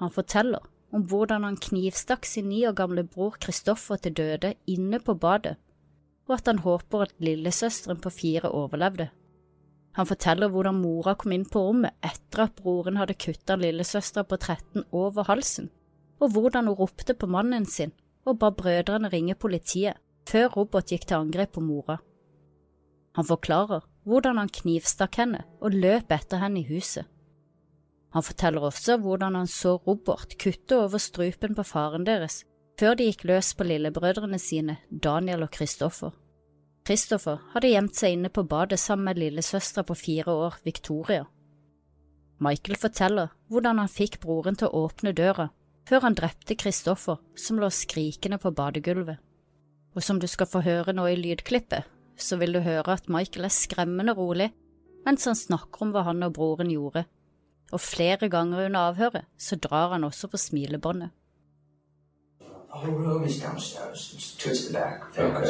Han 0.00 0.12
forteller 0.14 0.64
om 0.94 1.04
hvordan 1.10 1.44
han 1.44 1.58
knivstakk 1.60 2.26
sin 2.26 2.48
ni 2.48 2.62
år 2.68 2.76
gamle 2.78 3.04
bror 3.04 3.36
Kristoffer 3.42 4.00
til 4.00 4.16
døde 4.16 4.54
inne 4.66 5.00
på 5.04 5.14
badet, 5.20 5.56
og 6.28 6.38
at 6.38 6.48
han 6.48 6.62
håper 6.64 7.04
at 7.06 7.14
lillesøsteren 7.24 8.00
på 8.00 8.12
fire 8.12 8.48
overlevde. 8.48 9.08
Han 9.98 10.06
forteller 10.06 10.52
hvordan 10.52 10.78
mora 10.78 11.14
kom 11.18 11.34
inn 11.34 11.46
på 11.48 11.60
rommet 11.66 11.96
etter 12.04 12.46
at 12.46 12.60
broren 12.62 13.00
hadde 13.00 13.18
kutta 13.18 13.56
lillesøstera 13.58 14.24
på 14.28 14.38
13 14.38 14.84
over 14.92 15.26
halsen, 15.28 15.70
og 16.20 16.32
hvordan 16.32 16.70
hun 16.70 16.78
ropte 16.78 17.14
på 17.14 17.28
mannen 17.30 17.66
sin 17.66 17.92
og 18.26 18.38
ba 18.40 18.50
brødrene 18.54 19.10
ringe 19.12 19.34
politiet 19.34 19.98
før 20.28 20.48
Robert 20.56 20.90
gikk 20.92 21.06
til 21.08 21.20
angrep 21.20 21.54
på 21.56 21.62
mora. 21.64 21.98
Han 23.16 23.26
forklarer 23.26 23.86
hvordan 24.08 24.38
han 24.40 24.52
knivstakk 24.52 25.20
henne 25.20 25.44
og 25.60 25.74
løp 25.74 26.12
etter 26.12 26.42
henne 26.42 26.62
i 26.62 26.68
huset. 26.68 27.06
Han 28.16 28.24
forteller 28.24 28.64
også 28.68 28.96
hvordan 29.02 29.36
han 29.36 29.50
så 29.50 29.76
Robert 29.86 30.36
kutte 30.40 30.78
over 30.78 31.00
strupen 31.02 31.56
på 31.56 31.64
faren 31.66 32.06
deres 32.08 32.42
før 32.78 32.94
de 32.94 33.08
gikk 33.08 33.24
løs 33.26 33.52
på 33.58 33.66
lillebrødrene 33.66 34.38
sine, 34.38 34.76
Daniel 34.88 35.42
og 35.42 35.50
Kristoffer. 35.50 36.12
Kristoffer 36.86 37.40
hadde 37.52 37.72
gjemt 37.72 37.98
seg 37.98 38.14
inne 38.14 38.30
på 38.30 38.46
badet 38.48 38.78
sammen 38.78 39.10
med 39.10 39.18
lillesøstera 39.18 39.84
på 39.84 39.96
fire 39.98 40.32
år, 40.32 40.60
Victoria. 40.64 41.24
Michael 42.38 42.78
forteller 42.78 43.34
hvordan 43.50 43.82
han 43.82 43.90
fikk 43.90 44.20
broren 44.22 44.56
til 44.56 44.70
å 44.70 44.86
åpne 44.86 45.12
døra 45.12 45.48
før 45.88 46.04
han 46.04 46.16
drepte 46.18 46.56
Kristoffer, 46.58 47.16
som 47.36 47.60
lå 47.60 47.70
skrikende 47.72 48.38
på 48.40 48.52
badegulvet. 48.52 49.16
Og 49.96 50.04
som 50.04 50.20
du 50.20 50.26
skal 50.28 50.50
få 50.50 50.60
høre 50.62 50.92
nå 50.92 51.06
i 51.08 51.16
lydklippet, 51.16 51.86
så 52.18 52.36
vil 52.36 52.52
du 52.52 52.60
høre 52.60 52.98
at 52.98 53.08
Michael 53.08 53.48
er 53.48 53.54
skremmende 53.54 54.14
rolig 54.18 54.50
mens 55.06 55.24
han 55.24 55.38
snakker 55.38 55.86
om 55.86 55.92
hva 55.94 56.02
han 56.04 56.26
og 56.26 56.34
broren 56.36 56.68
gjorde, 56.68 57.06
og 57.72 57.80
flere 57.80 58.28
ganger 58.28 58.66
under 58.66 58.90
avhøret 58.90 59.28
så 59.40 59.56
drar 59.56 59.94
han 59.94 60.04
også 60.04 60.28
på 60.28 60.36
smilebåndet. 60.36 61.14
The 62.68 62.78
whole 62.78 62.98
room 63.06 63.24
is 63.24 63.40
downstairs. 63.40 64.12
It's 64.14 64.36
towards 64.36 64.66
the 64.66 64.72
back 64.74 65.14
the 65.14 65.22
Okay. 65.22 65.48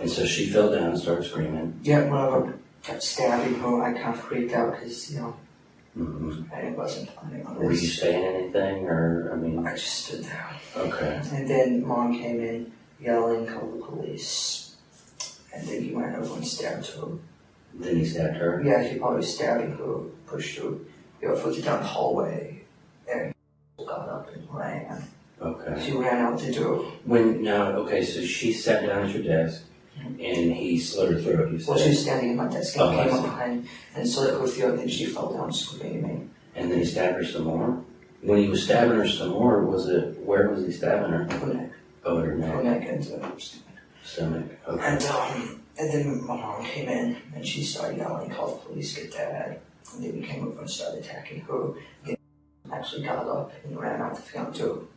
And 0.00 0.10
so 0.10 0.26
she 0.26 0.50
fell 0.50 0.70
down 0.70 0.90
and 0.90 0.98
started 0.98 1.24
screaming. 1.24 1.80
Yeah, 1.84 2.10
of 2.10 2.44
them 2.44 2.58
kept 2.82 3.02
stabbing 3.02 3.60
her. 3.60 3.82
I 3.82 3.92
kind 3.92 4.14
of 4.14 4.20
freaked 4.20 4.54
out 4.54 4.72
because, 4.72 5.12
you 5.12 5.20
know, 5.20 5.36
hmm 5.94 6.42
I 6.52 6.70
wasn't 6.70 7.14
planning 7.14 7.46
on 7.46 7.56
Were 7.56 7.72
you 7.72 7.80
this. 7.80 7.98
saying 8.00 8.24
anything 8.24 8.86
or, 8.86 9.30
I 9.32 9.36
mean, 9.36 9.66
I 9.66 9.72
just 9.74 10.06
stood 10.06 10.24
there. 10.24 10.50
okay. 10.76 11.20
And 11.32 11.48
then 11.48 11.86
mom 11.86 12.12
came 12.18 12.40
in 12.40 12.72
yelling, 13.00 13.46
call 13.46 13.68
the 13.70 13.84
police. 13.84 14.74
And 15.54 15.66
then 15.68 15.82
he 15.82 15.92
went 15.92 16.16
over 16.16 16.34
and 16.34 16.46
stabbed 16.46 16.86
her. 16.88 17.06
Then 17.74 17.96
he 17.96 18.04
stabbed 18.04 18.36
her. 18.38 18.60
Yeah, 18.64 18.82
he 18.82 18.98
probably 18.98 19.22
stabbing 19.22 19.72
her, 19.76 19.98
pushed 20.26 20.58
her, 20.58 20.64
you 21.22 21.28
know, 21.28 21.36
further 21.36 21.60
down 21.62 21.80
the 21.80 21.86
hallway. 21.86 22.62
And 23.12 23.32
got 23.78 24.08
up 24.08 24.34
and 24.34 24.46
ran. 24.50 25.02
Okay. 25.40 25.84
She 25.84 25.92
ran 25.92 26.18
out 26.24 26.38
the 26.40 26.52
door. 26.52 26.84
When 27.04 27.42
now, 27.42 27.72
okay, 27.82 28.02
so 28.04 28.22
she 28.24 28.52
sat 28.52 28.86
down 28.86 29.04
at 29.08 29.14
your 29.14 29.22
desk. 29.22 29.62
And 30.02 30.18
he 30.52 30.78
slit 30.78 31.12
her 31.12 31.20
throat. 31.20 31.52
You 31.52 31.60
Well, 31.66 31.76
she 31.78 31.84
said, 31.84 31.88
was 31.90 32.02
standing 32.02 32.30
in 32.30 32.36
my 32.36 32.48
desk 32.48 32.74
and 32.76 32.82
Oh, 32.82 32.90
he 32.90 32.96
came 33.08 33.12
up 33.14 33.22
behind 33.22 33.68
and 33.94 34.08
slit 34.08 34.30
her 34.40 34.46
throat, 34.46 34.70
and 34.70 34.78
then 34.80 34.88
she 34.88 35.06
fell 35.06 35.32
down 35.32 35.52
screaming. 35.52 36.30
and 36.54 36.70
then 36.70 36.78
he 36.78 36.84
stabbed 36.84 37.16
her 37.16 37.24
some 37.24 37.44
more. 37.44 37.82
When 38.22 38.38
he 38.38 38.48
was 38.48 38.64
stabbing 38.64 38.96
her 38.98 39.06
some 39.08 39.30
more, 39.30 39.62
was 39.64 39.88
it 39.88 40.18
where 40.20 40.48
was 40.48 40.64
he 40.64 40.72
stabbing 40.72 41.10
her? 41.10 41.24
Her 41.24 41.46
neck, 41.54 41.70
Oh, 42.04 42.16
her 42.20 42.30
her 42.32 42.36
neck, 42.36 42.62
neck 42.64 42.88
and 42.88 43.22
uh, 43.24 43.30
stomach. 44.02 44.46
Okay. 44.66 44.84
And 44.86 45.02
um, 45.04 45.60
and 45.78 45.90
then 45.92 46.26
my 46.26 46.36
mom 46.36 46.64
came 46.64 46.88
in 46.88 47.16
and 47.34 47.46
she 47.46 47.62
started 47.62 47.98
yelling, 47.98 48.30
"Call 48.30 48.54
the 48.56 48.66
police, 48.66 48.96
get 48.96 49.12
dad. 49.12 49.60
And 49.94 50.02
then 50.04 50.20
we 50.20 50.26
came 50.26 50.46
over 50.46 50.60
and 50.60 50.70
started 50.70 51.04
attacking 51.04 51.40
her. 51.42 51.74
They 52.04 52.16
actually 52.72 53.02
got 53.04 53.26
up 53.28 53.52
and 53.64 53.78
ran 53.78 54.00
out 54.00 54.14
the 54.16 54.22
front 54.22 54.56
too. 54.56 54.88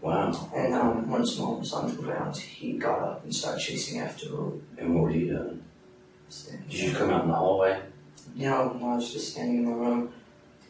Wow. 0.00 0.50
And 0.54 0.74
um, 0.74 1.10
once 1.10 1.38
mom 1.38 1.60
was 1.60 1.72
on 1.72 1.88
the 1.88 2.00
ground, 2.00 2.36
he 2.36 2.72
got 2.74 3.00
up 3.00 3.24
and 3.24 3.34
started 3.34 3.60
chasing 3.60 4.00
after 4.00 4.28
her. 4.28 4.52
And 4.78 4.94
what 4.94 5.04
were 5.04 5.10
you 5.10 5.26
doing? 5.28 5.64
Did 6.68 6.80
you 6.80 6.92
come 6.92 7.10
out 7.10 7.22
in 7.24 7.30
the 7.30 7.34
hallway? 7.34 7.80
No, 8.36 8.78
I 8.82 8.96
was 8.96 9.12
just 9.12 9.32
standing 9.32 9.58
in 9.58 9.64
the 9.66 9.72
room 9.72 10.12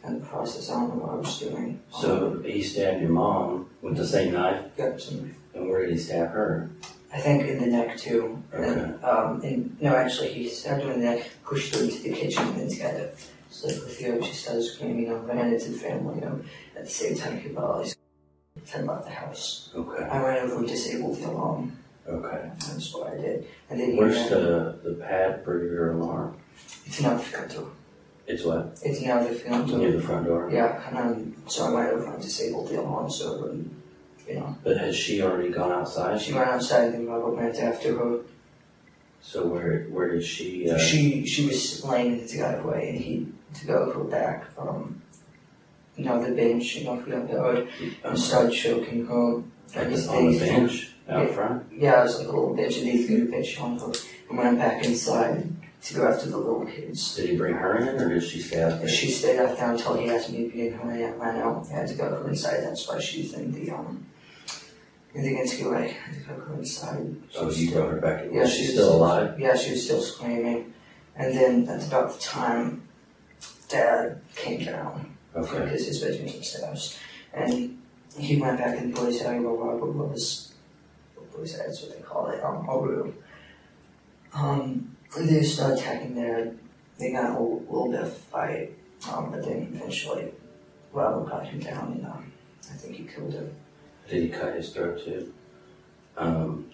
and 0.03 0.21
the 0.21 0.25
process, 0.25 0.69
I 0.69 0.73
don't 0.73 0.89
know 0.89 1.05
what 1.05 1.11
I 1.11 1.15
was 1.15 1.39
doing. 1.39 1.81
Um, 1.93 2.01
So 2.01 2.41
he 2.43 2.63
stabbed 2.63 3.01
your 3.01 3.11
mom 3.11 3.69
with 3.81 3.97
the 3.97 4.07
same 4.07 4.33
knife, 4.33 4.65
got 4.77 4.99
some, 5.01 5.35
and 5.53 5.69
where 5.69 5.81
did 5.85 5.91
he 5.91 5.97
stab 5.97 6.29
her? 6.29 6.69
I 7.13 7.19
think 7.19 7.47
in 7.47 7.59
the 7.59 7.67
neck 7.67 7.97
too. 7.97 8.41
Okay. 8.53 8.67
And, 8.67 9.03
um, 9.03 9.41
and 9.41 9.81
no, 9.81 9.95
actually, 9.95 10.31
he 10.33 10.47
stabbed 10.47 10.83
her 10.83 10.91
in 10.91 11.01
the 11.01 11.05
neck, 11.05 11.29
pushed 11.43 11.75
her 11.75 11.83
into 11.83 12.01
the 12.01 12.13
kitchen, 12.13 12.47
and 12.47 12.59
then 12.61 12.69
together. 12.69 13.11
So 13.49 13.67
with 13.67 13.99
you, 13.99 14.23
she 14.23 14.33
started 14.33 14.63
screaming, 14.63 15.01
you 15.01 15.09
know, 15.09 15.17
ran 15.17 15.51
into 15.51 15.71
the 15.71 15.77
family, 15.77 16.15
you 16.15 16.21
know, 16.21 16.39
at 16.77 16.85
the 16.85 16.89
same 16.89 17.17
time, 17.17 17.39
he 17.39 17.53
all 17.55 17.83
these 17.83 17.95
ten 18.65 18.83
about 18.83 19.03
the 19.05 19.11
house. 19.11 19.69
Okay. 19.75 20.03
I 20.03 20.21
ran 20.23 20.45
over 20.45 20.57
and 20.59 20.67
disabled 20.67 21.17
the 21.19 21.29
alarm. 21.29 21.77
Okay. 22.07 22.49
That's 22.59 22.93
what 22.93 23.13
I 23.13 23.17
did. 23.17 23.47
And 23.69 23.79
then 23.79 23.91
he 23.91 23.97
Where's 23.99 24.29
the 24.29 24.79
the 24.83 24.93
pad 24.95 25.43
for 25.43 25.63
your 25.63 25.93
alarm? 25.93 26.35
it's 26.85 27.01
now 27.01 27.13
the 27.15 27.23
front 27.23 27.51
door. 27.53 27.69
It's 28.27 28.43
what? 28.43 28.79
It's 28.83 29.01
now 29.01 29.23
the 29.23 29.33
front 29.33 29.67
door. 29.67 29.77
Near 29.79 29.91
the 29.93 30.01
front 30.01 30.25
door. 30.27 30.49
Yeah, 30.51 30.87
and 30.89 30.97
um, 30.97 31.35
so 31.47 31.65
I 31.65 31.71
went 31.71 31.89
over 31.93 32.13
and 32.13 32.21
disabled 32.21 32.69
the 32.69 32.79
alarm 32.81 33.09
so 33.09 33.33
it 33.35 33.41
wouldn't, 33.41 33.73
you 34.27 34.35
know. 34.35 34.55
But 34.63 34.77
has 34.77 34.95
she 34.95 35.21
already 35.23 35.49
gone 35.49 35.71
outside? 35.71 36.21
She 36.21 36.33
went 36.33 36.47
outside 36.47 36.93
and 36.93 37.07
Robert 37.07 37.35
went 37.35 37.57
after 37.57 37.95
her. 37.97 38.19
So 39.21 39.45
where 39.47 39.83
where 39.85 40.09
did 40.11 40.23
she? 40.23 40.69
Uh, 40.69 40.77
She 40.77 41.25
she 41.25 41.45
was 41.47 41.83
laying 41.85 42.19
in 42.19 42.27
the 42.27 42.33
driveway 42.37 42.89
and 42.89 42.99
he 42.99 43.27
to 43.59 43.65
go 43.67 43.91
her 43.91 44.03
back 44.03 44.51
from 44.53 45.01
you 45.99 46.05
know 46.05 46.23
the 46.23 46.31
bench, 46.31 46.75
you 46.77 46.85
know, 46.85 46.97
for 46.97 47.09
the 47.09 47.17
road 47.17 47.67
um, 48.05 48.15
started 48.15 48.53
choking 48.53 49.05
her. 49.05 49.43
at 49.75 49.87
And 49.87 49.95
the, 49.95 50.09
on 50.09 50.31
the 50.31 50.39
bench 50.39 50.91
out 51.09 51.27
Yeah. 51.27 51.33
front. 51.33 51.63
Yeah, 51.73 51.99
it 51.99 52.03
was 52.03 52.17
like 52.19 52.27
a 52.27 52.31
little 52.31 52.55
bench 52.55 52.77
and 52.77 52.87
he 52.87 53.05
threw 53.05 53.29
bench 53.29 53.59
on 53.59 53.77
her 53.79 53.91
and 54.29 54.37
went 54.37 54.57
back 54.57 54.83
inside 54.85 55.49
to 55.83 55.93
go 55.93 56.07
after 56.07 56.29
the 56.29 56.37
little 56.37 56.65
kids. 56.65 57.15
Did 57.15 57.29
he 57.31 57.37
bring 57.37 57.53
her 57.53 57.77
in, 57.77 57.99
or 58.01 58.09
did 58.09 58.23
she 58.23 58.39
stay 58.41 58.63
out 58.63 58.79
there? 58.79 58.87
She 58.89 59.11
stayed 59.11 59.39
out 59.39 59.57
there 59.57 59.71
until 59.71 59.97
he 59.97 60.09
asked 60.09 60.29
me 60.31 60.45
to 60.45 60.49
be 60.51 60.67
in 60.67 60.73
her 60.73 60.89
I 60.91 61.11
ran 61.11 61.41
out. 61.41 61.67
I 61.69 61.73
had 61.75 61.87
to 61.89 61.95
go 61.95 62.25
inside, 62.27 62.61
that's 62.63 62.87
why 62.87 62.99
she's 62.99 63.33
in 63.33 63.51
the 63.53 63.71
um 63.71 64.05
in 65.13 65.23
the 65.23 65.69
way. 65.69 65.97
I 65.97 66.13
had 66.13 66.35
to 66.35 66.41
go 66.41 66.53
inside. 66.53 67.15
She 67.31 67.37
Oh, 67.37 67.45
you 67.49 67.67
still- 67.67 67.81
brought 67.81 67.91
her 67.93 67.99
back. 68.01 68.25
in. 68.25 68.33
Yeah, 68.33 68.41
Was 68.41 68.51
she 68.53 68.57
she 68.57 68.61
was 68.63 68.71
still 68.73 68.85
still- 68.87 68.97
alive? 68.97 69.39
Yeah, 69.39 69.55
she 69.55 69.71
was 69.71 69.83
still 69.83 70.01
screaming. 70.01 70.73
And 71.15 71.35
then 71.37 71.65
that's 71.65 71.87
about 71.87 72.13
the 72.13 72.19
time 72.21 72.83
Dad 73.67 74.21
came 74.35 74.63
down 74.65 75.08
Okay. 75.35 75.63
because 75.63 75.85
his 75.85 75.99
bedroom's 75.99 76.35
upstairs. 76.35 76.97
And 77.33 77.79
he 78.17 78.37
went 78.37 78.57
back 78.57 78.77
in 78.77 78.91
the 78.91 78.99
boys' 78.99 79.21
area 79.21 79.41
where 79.41 79.53
Robert 79.53 79.91
was. 79.91 80.53
Boys' 81.35 81.55
area 81.55 81.69
is 81.69 81.81
what 81.81 81.95
they 81.95 82.01
call 82.01 82.27
it, 82.27 82.43
um, 82.43 82.67
our 82.67 82.81
room. 82.87 83.13
Um, 84.33 84.95
they 85.17 85.43
started 85.43 85.79
attacking 85.79 86.15
there. 86.15 86.53
They 86.97 87.11
got 87.11 87.37
a 87.37 87.41
little, 87.41 87.91
bit 87.91 88.01
of 88.01 88.17
fight, 88.17 88.73
um, 89.09 89.31
but 89.31 89.45
then 89.45 89.71
eventually 89.73 90.33
Robert 90.91 91.29
got 91.29 91.47
him 91.47 91.59
down 91.59 91.93
and 91.93 92.05
um, 92.05 92.31
I 92.69 92.75
think 92.75 92.95
he 92.97 93.03
killed 93.03 93.33
him. 93.33 93.51
Did 94.09 94.23
he 94.23 94.29
cut 94.29 94.55
his 94.55 94.73
throat 94.73 95.03
too? 95.03 95.33
Um, 96.17 96.69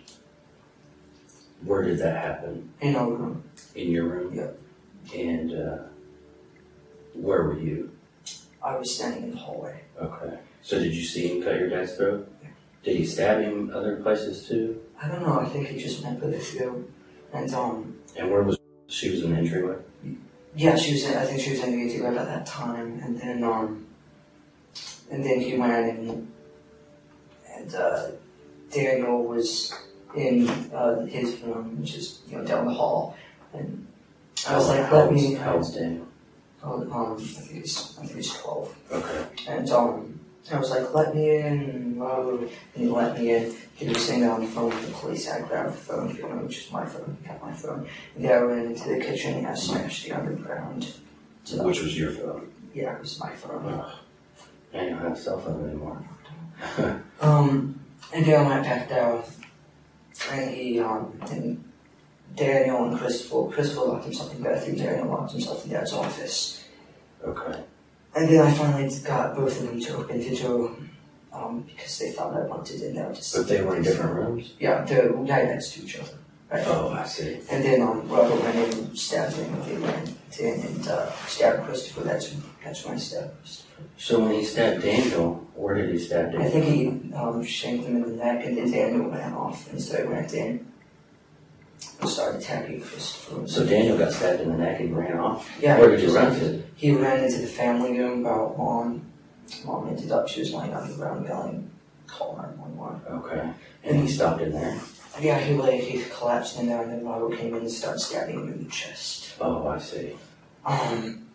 where 1.63 1.83
did 1.83 1.99
that 1.99 2.15
happen? 2.15 2.73
In 2.81 2.95
our 2.95 3.11
room. 3.11 3.43
In 3.75 3.91
your 3.91 4.05
room? 4.07 4.33
Yeah. 4.33 5.17
And 5.19 5.53
uh, 5.53 5.77
where 7.13 7.43
were 7.43 7.59
you? 7.59 7.91
I 8.65 8.75
was 8.77 8.95
standing 8.95 9.23
in 9.23 9.31
the 9.31 9.37
hallway. 9.37 9.79
Okay. 10.01 10.39
So 10.63 10.79
did 10.79 10.93
you 10.93 11.03
see 11.03 11.27
him 11.27 11.43
cut 11.43 11.59
your 11.59 11.69
dad's 11.69 11.95
throat? 11.95 12.27
Yeah. 12.41 12.49
Did 12.83 12.95
he 12.97 13.05
stab 13.05 13.41
him 13.41 13.71
other 13.73 13.97
places 13.97 14.47
too? 14.47 14.81
I 15.01 15.07
don't 15.07 15.21
know, 15.21 15.39
I 15.39 15.45
think 15.45 15.67
he 15.67 15.77
just 15.77 16.03
went 16.03 16.19
for 16.19 16.27
the 16.27 16.39
throat. 16.39 16.91
And 17.31 17.53
um, 17.53 17.99
And 18.17 18.31
where 18.31 18.41
was 18.41 18.57
she? 18.87 19.11
Was 19.11 19.23
in 19.23 19.31
the 19.33 19.37
entryway. 19.37 19.75
Yeah, 20.55 20.75
she 20.77 20.93
was. 20.93 21.03
In, 21.03 21.17
I 21.17 21.25
think 21.25 21.41
she 21.41 21.51
was 21.51 21.63
in 21.63 21.71
the 21.71 21.93
Instagram 21.93 22.17
at 22.17 22.27
that 22.27 22.45
time, 22.45 22.99
and 23.03 23.19
then 23.19 23.43
um, 23.43 23.85
and 25.11 25.23
then 25.23 25.41
he 25.41 25.57
went 25.57 25.73
and 25.73 26.31
and 27.53 27.75
uh, 27.75 28.11
Daniel 28.71 29.23
was 29.23 29.73
in 30.15 30.47
uh, 30.73 31.05
his 31.05 31.41
room, 31.41 31.81
which 31.81 31.95
is 31.95 32.21
you 32.29 32.37
know 32.37 32.45
down 32.45 32.65
the 32.65 32.73
hall, 32.73 33.17
and 33.53 33.85
I 34.47 34.55
was 34.55 34.69
like, 34.69 34.85
how 34.85 34.97
let 34.99 35.11
me. 35.11 35.33
How 35.33 35.55
old's 35.55 35.75
Daniel? 35.75 36.07
Oh, 36.67 36.81
um, 36.91 37.13
I 37.17 37.21
think 37.21 37.51
he's 37.61 37.95
I 37.99 38.05
think 38.05 38.15
he's 38.15 38.33
twelve, 38.33 38.75
Okay. 38.91 39.25
and 39.47 39.69
um, 39.69 40.19
I 40.51 40.57
was 40.57 40.71
like, 40.71 40.93
let 40.93 41.15
me 41.15 41.37
in, 41.37 41.99
and 41.99 42.49
he 42.75 42.87
let 42.87 43.19
me 43.19 43.33
in. 43.35 43.55
He 43.75 43.87
was 43.87 44.03
sitting 44.05 44.23
on 44.23 44.41
the 44.41 44.47
phone 44.47 44.69
with 44.69 44.85
the 44.87 44.93
police. 44.93 45.29
I 45.29 45.41
grabbed 45.41 45.73
the 45.73 45.77
phone, 45.77 46.15
you 46.15 46.23
know, 46.23 46.37
which 46.37 46.57
is 46.65 46.71
my 46.71 46.85
phone. 46.85 47.17
He 47.21 47.27
got 47.27 47.41
my 47.43 47.53
phone, 47.53 47.87
and 48.15 48.25
then 48.25 48.31
I 48.31 48.41
ran 48.41 48.65
into 48.67 48.89
the 48.89 48.99
kitchen 48.99 49.35
and 49.35 49.47
I 49.47 49.53
smashed 49.53 50.05
the 50.05 50.13
underground. 50.13 50.91
So 51.43 51.63
Which 51.63 51.81
was 51.81 51.97
your 51.97 52.11
phone? 52.11 52.51
Yeah, 52.73 52.95
it 52.95 53.01
was 53.01 53.19
my 53.19 53.31
phone. 53.35 53.65
Ugh. 53.65 53.91
I 54.73 54.77
don't 54.77 54.97
have 54.99 55.11
a 55.11 55.15
cell 55.15 55.39
phone 55.39 55.69
anymore. 55.69 56.03
Um, 57.21 57.79
and 58.13 58.25
then 58.25 58.45
I 58.45 58.49
went 58.49 58.63
back 58.63 58.89
down, 58.89 59.23
and 60.31 60.51
he, 60.53 60.79
um, 60.79 61.19
and 61.31 61.64
Daniel 62.35 62.85
and 62.85 62.97
Christopher, 62.97 63.49
Christopher 63.51 63.85
locked 63.85 64.05
himself 64.05 64.31
in 64.31 64.43
the 64.43 64.49
bathroom, 64.49 64.75
Daniel 64.77 65.07
locked 65.07 65.31
himself 65.31 65.65
in 65.65 65.71
Dad's 65.71 65.93
office. 65.93 66.63
Okay. 67.23 67.63
And 68.15 68.29
then 68.29 68.45
I 68.45 68.53
finally 68.53 68.89
got 69.03 69.35
both 69.35 69.59
of 69.59 69.67
them 69.67 69.79
to 69.79 69.97
open 69.97 70.19
the 70.19 70.35
door, 70.35 70.75
um, 71.33 71.61
because 71.61 71.99
they 71.99 72.11
thought 72.11 72.33
I 72.33 72.45
wanted 72.45 72.81
in 72.81 72.95
there. 72.95 73.11
Just 73.13 73.35
But 73.35 73.47
they 73.47 73.61
were 73.61 73.75
in 73.75 73.83
different 73.83 74.15
rooms. 74.15 74.53
Yeah, 74.59 74.83
they're 74.85 75.11
right 75.11 75.45
next 75.45 75.73
to 75.73 75.83
each 75.83 75.97
other. 75.97 76.17
Right? 76.51 76.63
Oh, 76.67 76.89
I 76.89 77.05
see. 77.05 77.39
And 77.51 77.63
then 77.63 77.81
um, 77.81 78.07
Robert 78.07 78.41
went 78.41 78.55
in 78.55 78.79
and 78.79 78.99
stabbed 78.99 79.35
him, 79.35 79.61
they 79.65 79.77
went 79.77 80.15
in 80.39 80.61
and 80.61 80.87
uh, 80.87 81.11
stabbed 81.27 81.63
Christopher. 81.63 82.01
That's 82.01 82.35
that's 82.63 82.85
when 82.85 82.95
I 82.95 82.97
stabbed 82.97 83.37
Christopher. 83.39 83.83
So 83.97 84.19
when 84.19 84.31
he 84.33 84.45
stabbed 84.45 84.83
Daniel, 84.83 85.45
where 85.55 85.75
did 85.75 85.89
he 85.89 85.99
stab 85.99 86.35
I 86.35 86.49
think 86.49 86.65
he 86.65 87.13
um, 87.13 87.43
shanked 87.43 87.85
him 87.85 87.97
in 87.97 88.01
the 88.03 88.23
neck, 88.23 88.45
and 88.45 88.57
then 88.57 88.71
Daniel 88.71 89.09
ran 89.09 89.33
off, 89.33 89.69
and 89.71 89.81
so 89.81 89.97
I 89.97 90.03
went 90.03 90.33
in 90.33 90.71
and 92.01 92.09
started 92.09 92.41
attacking 92.41 92.81
Christopher. 92.81 93.47
So 93.47 93.65
Daniel 93.65 93.97
got 93.97 94.11
stabbed 94.11 94.41
in 94.41 94.49
the 94.51 94.57
neck 94.57 94.79
and 94.79 94.95
ran 94.95 95.17
off. 95.17 95.49
yeah, 95.61 95.79
Where 95.79 95.89
did 95.91 95.99
he 95.99 96.07
you 96.07 96.15
run 96.15 96.37
to? 96.39 96.63
He 96.75 96.91
ran 96.91 97.23
into 97.23 97.39
the 97.39 97.47
family 97.47 97.97
room 97.97 98.25
about 98.25 98.57
mom. 98.57 99.11
Mom 99.63 99.87
ended 99.87 100.11
up, 100.11 100.27
she 100.27 100.39
was 100.41 100.51
lying 100.53 100.73
on 100.73 100.89
the 100.89 100.95
ground 100.95 101.25
yelling, 101.27 101.69
call 102.07 102.35
911. 102.37 103.01
Okay. 103.19 103.49
And 103.83 104.01
he 104.01 104.07
stopped 104.07 104.41
in 104.41 104.51
there. 104.51 104.79
Yeah, 105.21 105.39
he 105.39 105.53
lay, 105.53 105.79
he 105.79 106.03
collapsed 106.09 106.59
in 106.59 106.67
there, 106.67 106.81
and 106.81 106.91
then 106.91 107.05
Robert 107.05 107.37
came 107.37 107.53
in 107.53 107.61
and 107.61 107.71
started 107.71 107.99
stabbing 107.99 108.35
him 108.35 108.51
in 108.51 108.63
the 108.65 108.69
chest. 108.69 109.33
Oh, 109.39 109.67
I 109.67 109.77
see. 109.79 110.13
Um, 110.65 111.27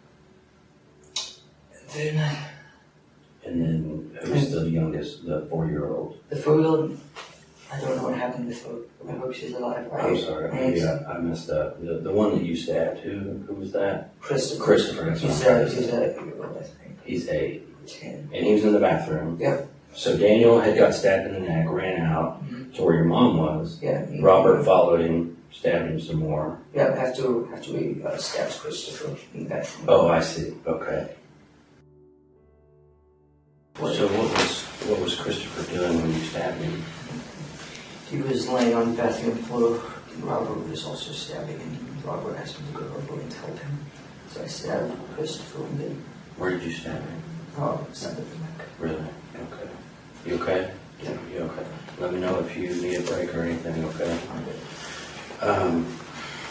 then 1.94 2.36
And 3.44 3.60
then 3.62 4.18
who's 4.24 4.50
the 4.50 4.68
youngest, 4.68 5.24
the 5.24 5.46
four-year-old? 5.48 6.18
the 6.28 6.36
four-year-old, 6.36 6.98
I 7.72 7.80
don't 7.80 7.96
know 7.96 8.02
what 8.04 8.14
happened 8.18 8.48
with 8.48 8.64
her. 8.66 8.78
I 9.08 9.12
hope 9.16 9.32
she's 9.34 9.52
alive. 9.54 9.86
I'm 9.92 9.98
Right? 10.12 10.20
sorry, 10.24 10.50
And 10.50 10.54
maybe 10.60 10.82
I, 10.82 10.96
I 11.14 11.18
messed 11.18 11.50
up. 11.50 11.80
The, 11.80 11.98
the 11.98 12.10
one 12.10 12.36
that 12.36 12.44
you 12.44 12.56
stabbed, 12.56 12.98
who, 13.00 13.18
who 13.46 13.54
was 13.54 13.72
that? 13.72 14.18
Christopher. 14.20 14.64
Christopher, 14.64 15.04
that's 15.04 15.20
He's 15.20 15.40
I'm 15.40 15.42
a, 15.42 15.44
trying 15.44 15.66
to 15.68 15.74
he's 15.76 15.90
say. 15.90 16.04
eight-year-old, 16.18 16.56
think. 16.66 16.98
He's 17.04 17.28
eight. 17.28 17.66
Ten. 17.86 18.28
And 18.32 18.44
he 18.46 18.52
was 18.54 18.64
in 18.64 18.72
the 18.72 18.78
bathroom. 18.80 19.36
Yeah. 19.40 19.62
So 19.94 20.16
Daniel 20.16 20.60
had 20.60 20.76
got 20.76 20.94
stabbed 20.94 21.26
in 21.28 21.32
the 21.34 21.40
neck, 21.40 21.66
ran 21.68 22.00
out 22.00 22.44
Mhm. 22.44 22.74
to 22.74 22.82
where 22.84 22.94
your 22.94 23.04
mom 23.04 23.38
was. 23.38 23.78
Yeah. 23.82 24.06
he- 24.06 24.20
Robert 24.20 24.64
followed 24.64 25.00
him, 25.00 25.36
stabbed 25.50 25.90
him 25.90 26.00
some 26.00 26.16
more. 26.16 26.58
Yeah, 26.74 26.84
after 26.88 27.52
after 27.54 27.72
we 27.72 28.00
uh, 28.04 28.16
stabbed 28.18 28.52
Christopher 28.60 29.16
in 29.34 29.44
the 29.44 29.48
bathroom. 29.50 29.86
Oh, 29.88 30.08
I 30.08 30.20
see. 30.20 30.54
Okay. 30.66 31.08
So 33.76 34.06
what 34.08 34.38
was 34.38 34.62
what 34.88 35.00
was 35.00 35.14
Christopher 35.16 35.74
doing 35.74 36.00
when 36.02 36.12
you 36.12 36.20
stabbed 36.20 36.60
him? 36.60 36.82
He 38.10 38.18
was 38.20 38.48
laying 38.48 38.74
on 38.74 38.96
the 38.96 39.02
bathroom 39.02 39.36
floor. 39.36 39.80
Robert 40.22 40.68
was 40.68 40.84
also 40.84 41.12
stabbing 41.12 41.58
him. 41.60 41.78
Robert 42.04 42.36
asked 42.38 42.60
me 42.60 42.66
to 42.72 42.78
go 42.80 42.84
over 42.86 43.20
and 43.20 43.32
help 43.32 43.58
him. 43.58 43.78
So 44.32 44.42
I 44.42 44.46
stabbed 44.46 44.92
Christopher 45.14 45.62
and 45.64 45.80
then 45.80 46.04
Where 46.36 46.50
did 46.50 46.62
you 46.62 46.72
stab 46.72 47.00
him? 47.00 47.22
oh, 47.58 47.86
stabbed 47.92 48.18
him 48.18 48.24
in 48.26 48.30
the 48.32 48.38
neck. 48.38 48.68
Really? 48.78 49.04
Okay. 49.36 49.70
You 50.26 50.34
okay? 50.42 50.70
Yeah. 51.02 51.16
You 51.32 51.38
okay? 51.40 51.66
Let 52.00 52.12
me 52.12 52.20
know 52.20 52.38
if 52.40 52.56
you 52.56 52.74
need 52.82 52.96
a 52.96 53.02
break 53.02 53.34
or 53.34 53.42
anything. 53.42 53.84
Okay. 53.84 54.18
Um, 55.40 55.86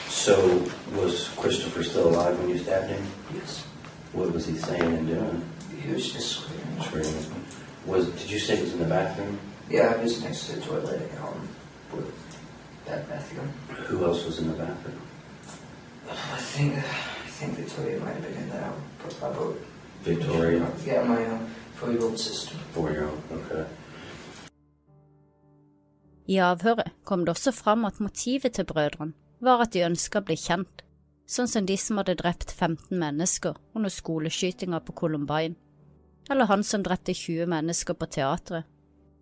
so 0.07 0.65
was 0.95 1.27
Christopher 1.37 1.83
still 1.83 2.09
alive 2.09 2.39
when 2.39 2.49
you 2.49 2.57
stabbed 2.57 2.89
him? 2.89 3.05
Yes. 3.33 3.65
What 4.13 4.31
was 4.31 4.45
he 4.47 4.57
saying 4.57 4.81
and 4.81 5.07
doing? 5.07 5.49
He 5.81 5.91
was 5.91 6.11
just 6.11 6.41
screaming. 6.41 6.81
Screaming. 6.81 7.45
Was 7.85 8.07
did 8.11 8.31
you 8.31 8.39
say 8.39 8.55
he 8.55 8.63
was 8.63 8.73
in 8.73 8.79
the 8.79 8.85
bathroom? 8.85 9.37
Yeah, 9.69 9.93
I 9.95 10.01
was 10.03 10.21
next 10.23 10.47
to 10.47 10.55
the 10.55 10.61
toilet 10.61 11.11
um, 11.21 11.47
with 11.93 12.11
that 12.85 13.07
bathroom. 13.09 13.49
Who 13.87 14.03
else 14.05 14.25
was 14.25 14.39
in 14.39 14.47
the 14.47 14.57
bathroom? 14.57 14.99
I 16.09 16.39
think 16.39 16.73
I 16.77 17.29
think 17.39 17.53
Victoria 17.57 17.99
might 17.99 18.15
have 18.15 18.23
been 18.23 18.37
in 18.43 18.49
there. 18.49 18.73
About 19.21 19.55
Victoria, 20.03 20.65
Yeah, 20.85 21.03
my 21.03 21.23
uh, 21.25 21.39
four-year-old 21.75 22.17
sister. 22.19 22.55
four-year-old. 22.73 23.21
Okay. 23.31 23.65
I 26.27 26.37
avhøret 26.37 26.91
kom 27.03 27.25
det 27.25 27.29
også 27.29 27.51
fram 27.51 27.85
at 27.85 27.99
motivet 27.99 28.53
til 28.53 28.65
brødrene 28.65 29.13
var 29.41 29.61
at 29.63 29.73
de 29.73 29.81
ønska 29.85 30.19
å 30.19 30.25
bli 30.27 30.35
kjent, 30.37 30.81
sånn 31.25 31.47
som 31.47 31.65
de 31.65 31.77
som 31.77 31.97
hadde 31.97 32.17
drept 32.19 32.51
15 32.51 32.97
mennesker 32.99 33.55
under 33.75 33.89
skoleskytinga 33.89 34.79
på 34.85 34.91
Columbine, 34.93 35.55
eller 36.29 36.45
han 36.45 36.63
som 36.63 36.83
drepte 36.83 37.13
20 37.13 37.45
mennesker 37.49 37.93
på 37.97 38.05
teatret. 38.05 38.65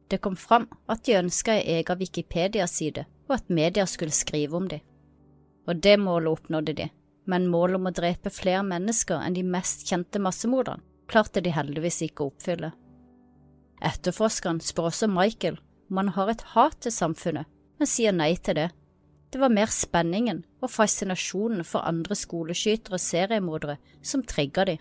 Det 0.08 0.22
kom 0.24 0.36
fram 0.40 0.68
at 0.88 1.04
de 1.04 1.18
ønska 1.20 1.58
ei 1.58 1.80
egen 1.80 2.00
Wikipedia-side, 2.00 3.06
og 3.28 3.36
at 3.36 3.50
media 3.50 3.86
skulle 3.86 4.16
skrive 4.16 4.56
om 4.56 4.68
dem. 4.72 4.80
Og 5.68 5.84
det 5.84 5.98
målet 6.00 6.32
oppnådde 6.32 6.74
de, 6.74 6.90
men 7.28 7.50
målet 7.52 7.76
om 7.76 7.90
å 7.90 7.96
drepe 7.96 8.32
flere 8.32 8.64
mennesker 8.64 9.20
enn 9.20 9.36
de 9.36 9.44
mest 9.44 9.84
kjente 9.90 10.22
massemorderne 10.24 10.84
klarte 11.08 11.44
de 11.44 11.52
heldigvis 11.56 12.02
ikke 12.08 12.24
å 12.24 12.32
oppfylle. 12.32 12.72
Etterforskeren 13.88 14.60
spør 14.64 14.90
også 14.90 15.08
Michael 15.12 15.60
om 15.92 16.02
han 16.02 16.12
har 16.16 16.32
et 16.32 16.44
hat 16.56 16.82
til 16.84 16.92
samfunnet, 16.92 17.48
men 17.80 17.88
sier 17.88 18.16
nei 18.16 18.34
til 18.36 18.58
det. 18.60 18.68
Det 19.32 19.40
var 19.40 19.52
mer 19.54 19.72
spenningen 19.72 20.44
og 20.64 20.72
fascinasjonen 20.72 21.64
for 21.68 21.88
andre 21.88 22.16
skoleskytere 22.16 22.96
og 22.96 23.04
seriemordere 23.04 23.78
som 24.02 24.24
trigga 24.24 24.66
de. 24.68 24.78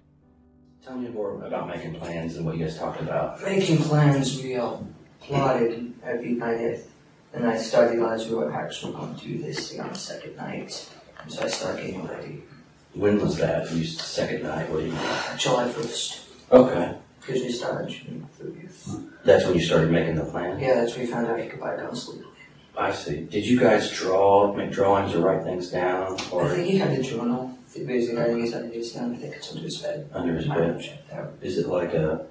Tell 0.87 0.99
me 0.99 1.11
more 1.11 1.45
about 1.47 1.67
making 1.67 1.99
plans 1.99 2.37
and 2.37 2.47
what 2.47 2.57
you 2.57 2.65
guys 2.65 2.79
talked 2.79 3.03
about. 3.03 3.43
Making 3.43 3.79
plans, 3.79 4.41
we 4.43 4.55
uh, 4.55 4.79
plotted 5.27 5.93
every 6.05 6.33
night, 6.33 6.81
and 7.33 7.47
I 7.47 7.57
started 7.59 8.01
as 8.03 8.29
we 8.29 8.35
were 8.35 8.53
actually 8.53 8.93
going 8.95 9.15
to 9.17 9.25
do 9.25 9.39
this 9.43 9.71
thing 9.71 9.81
on 9.81 9.89
the 9.91 9.95
second 9.99 10.37
night. 10.37 10.89
And 11.23 11.33
so 11.33 11.45
I 11.45 11.49
started 11.49 11.83
getting 11.87 12.07
ready. 12.07 12.43
When 12.95 13.21
was 13.21 13.37
that? 13.39 13.71
You 13.73 13.85
second 13.85 14.45
night. 14.45 14.71
What 14.71 14.81
do 14.81 14.87
you? 14.87 14.93
July 15.37 15.69
1st, 15.69 16.21
Okay. 16.53 16.95
because 17.21 17.43
we 17.43 17.51
started 17.53 17.89
June 17.91 18.27
30th. 18.41 19.05
That's 19.25 19.45
when 19.45 19.55
you 19.57 19.61
started 19.63 19.91
making 19.91 20.15
the 20.15 20.25
plan. 20.25 20.59
Yeah, 20.61 20.75
that's 20.75 20.97
when 20.97 21.07
we 21.07 21.13
found 21.13 21.27
out 21.27 21.43
you 21.43 21.51
could 21.51 21.61
buy 21.61 21.77
guns 21.77 22.09
legally. 22.09 22.31
I 22.79 22.93
see. 22.93 23.23
Did 23.25 23.47
you 23.47 23.59
guys 23.59 23.91
draw, 23.91 24.53
make 24.55 24.71
drawings, 24.71 25.15
or 25.15 25.21
write 25.21 25.43
things 25.43 25.71
down, 25.71 26.17
Or? 26.31 26.45
I 26.45 26.55
think 26.55 26.71
he 26.71 26.79
had 26.79 26.91
a 26.99 27.03
journal. 27.03 27.59
He 27.75 27.83
was 27.85 28.11
writing 28.13 28.41
his 28.41 28.55
ideas 28.55 28.93
down. 28.93 29.15
I 29.15 29.17
think 29.17 29.35
it's 29.35 29.51
under 29.51 29.65
his 29.65 29.79
bed. 29.79 30.09
under 30.15 30.35
his 30.35 30.47
bed? 30.47 30.99
Is 31.43 31.59
it 31.59 31.67
like 31.69 31.93
a 31.95 32.27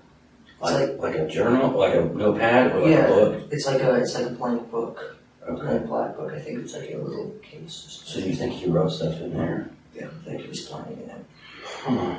like 0.73 0.99
like 0.99 1.15
a 1.15 1.27
journal, 1.27 1.71
like 1.77 1.95
a 1.95 2.01
notepad, 2.05 2.71
or 2.75 2.79
like 2.81 2.89
Yeah. 2.91 3.05
a 3.05 3.07
book? 3.07 3.47
It's 3.51 3.65
like 3.65 3.81
a 3.81 3.95
it's 3.95 4.15
like 4.15 4.25
a 4.27 4.29
blank 4.29 4.69
book, 4.71 5.15
a 5.45 5.51
Okay. 5.51 5.61
blank 5.61 5.87
black 5.87 6.17
book. 6.17 6.31
I 6.33 6.39
think 6.39 6.59
it's 6.59 6.73
like 6.75 6.91
a 6.93 6.97
little 6.97 7.33
case. 7.41 8.01
So 8.05 8.19
you 8.19 8.33
think 8.35 8.53
he 8.53 8.67
wrote 8.69 8.89
stuff 8.91 9.19
in 9.21 9.33
there? 9.33 9.69
Yeah, 9.95 10.07
I 10.07 10.25
think 10.29 10.41
he 10.41 10.47
was 10.47 10.61
planning 10.61 10.97
it. 10.99 11.25
Hmm. 11.83 12.13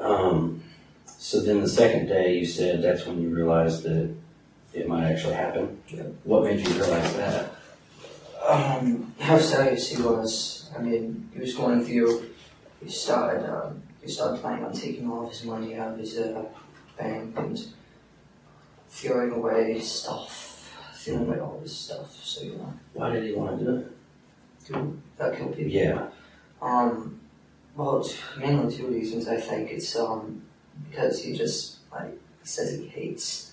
Um. 0.00 0.62
So 1.06 1.40
then 1.40 1.60
the 1.62 1.68
second 1.68 2.06
day, 2.06 2.36
you 2.38 2.46
said 2.46 2.82
that's 2.82 3.06
when 3.06 3.20
you 3.20 3.28
realized 3.30 3.82
that 3.84 4.14
it 4.72 4.88
might 4.88 5.04
actually 5.04 5.34
happen. 5.34 5.80
Yeah. 5.88 6.02
What 6.24 6.44
made 6.44 6.60
you 6.66 6.74
realize 6.74 7.14
that? 7.16 7.52
Um, 8.46 9.14
how 9.18 9.38
serious 9.38 9.88
he 9.90 10.02
was. 10.02 10.70
I 10.76 10.82
mean, 10.82 11.30
he 11.32 11.40
was 11.40 11.54
going 11.54 11.84
through. 11.84 12.30
He 12.82 12.90
started. 12.90 13.48
Um, 13.50 13.82
he 14.02 14.10
started 14.10 14.40
planning 14.42 14.64
on 14.66 14.74
taking 14.74 15.10
all 15.10 15.24
of 15.24 15.30
his 15.30 15.44
money 15.44 15.76
out 15.76 15.92
of 15.92 15.98
his 15.98 16.18
uh, 16.18 16.44
and 16.98 17.66
throwing 18.88 19.32
away 19.32 19.80
stuff, 19.80 20.76
throwing 20.94 21.26
away 21.26 21.40
all 21.40 21.58
this 21.62 21.76
stuff. 21.76 22.14
So 22.22 22.44
you 22.44 22.56
know, 22.56 22.72
Why 22.92 23.10
did 23.10 23.24
he 23.24 23.32
want 23.34 23.58
to 23.58 23.64
do 23.64 23.76
it? 23.76 23.90
that 25.18 25.36
kill 25.36 25.48
people. 25.48 25.64
Yeah. 25.70 26.08
Um, 26.62 27.20
well, 27.76 27.98
it's 28.00 28.16
mainly 28.38 28.74
two 28.74 28.86
reasons. 28.86 29.28
I 29.28 29.36
think 29.36 29.70
it's 29.70 29.94
um 29.96 30.42
because 30.88 31.22
he 31.22 31.36
just 31.36 31.78
like 31.92 32.18
says 32.42 32.78
he 32.78 32.86
hates 32.86 33.52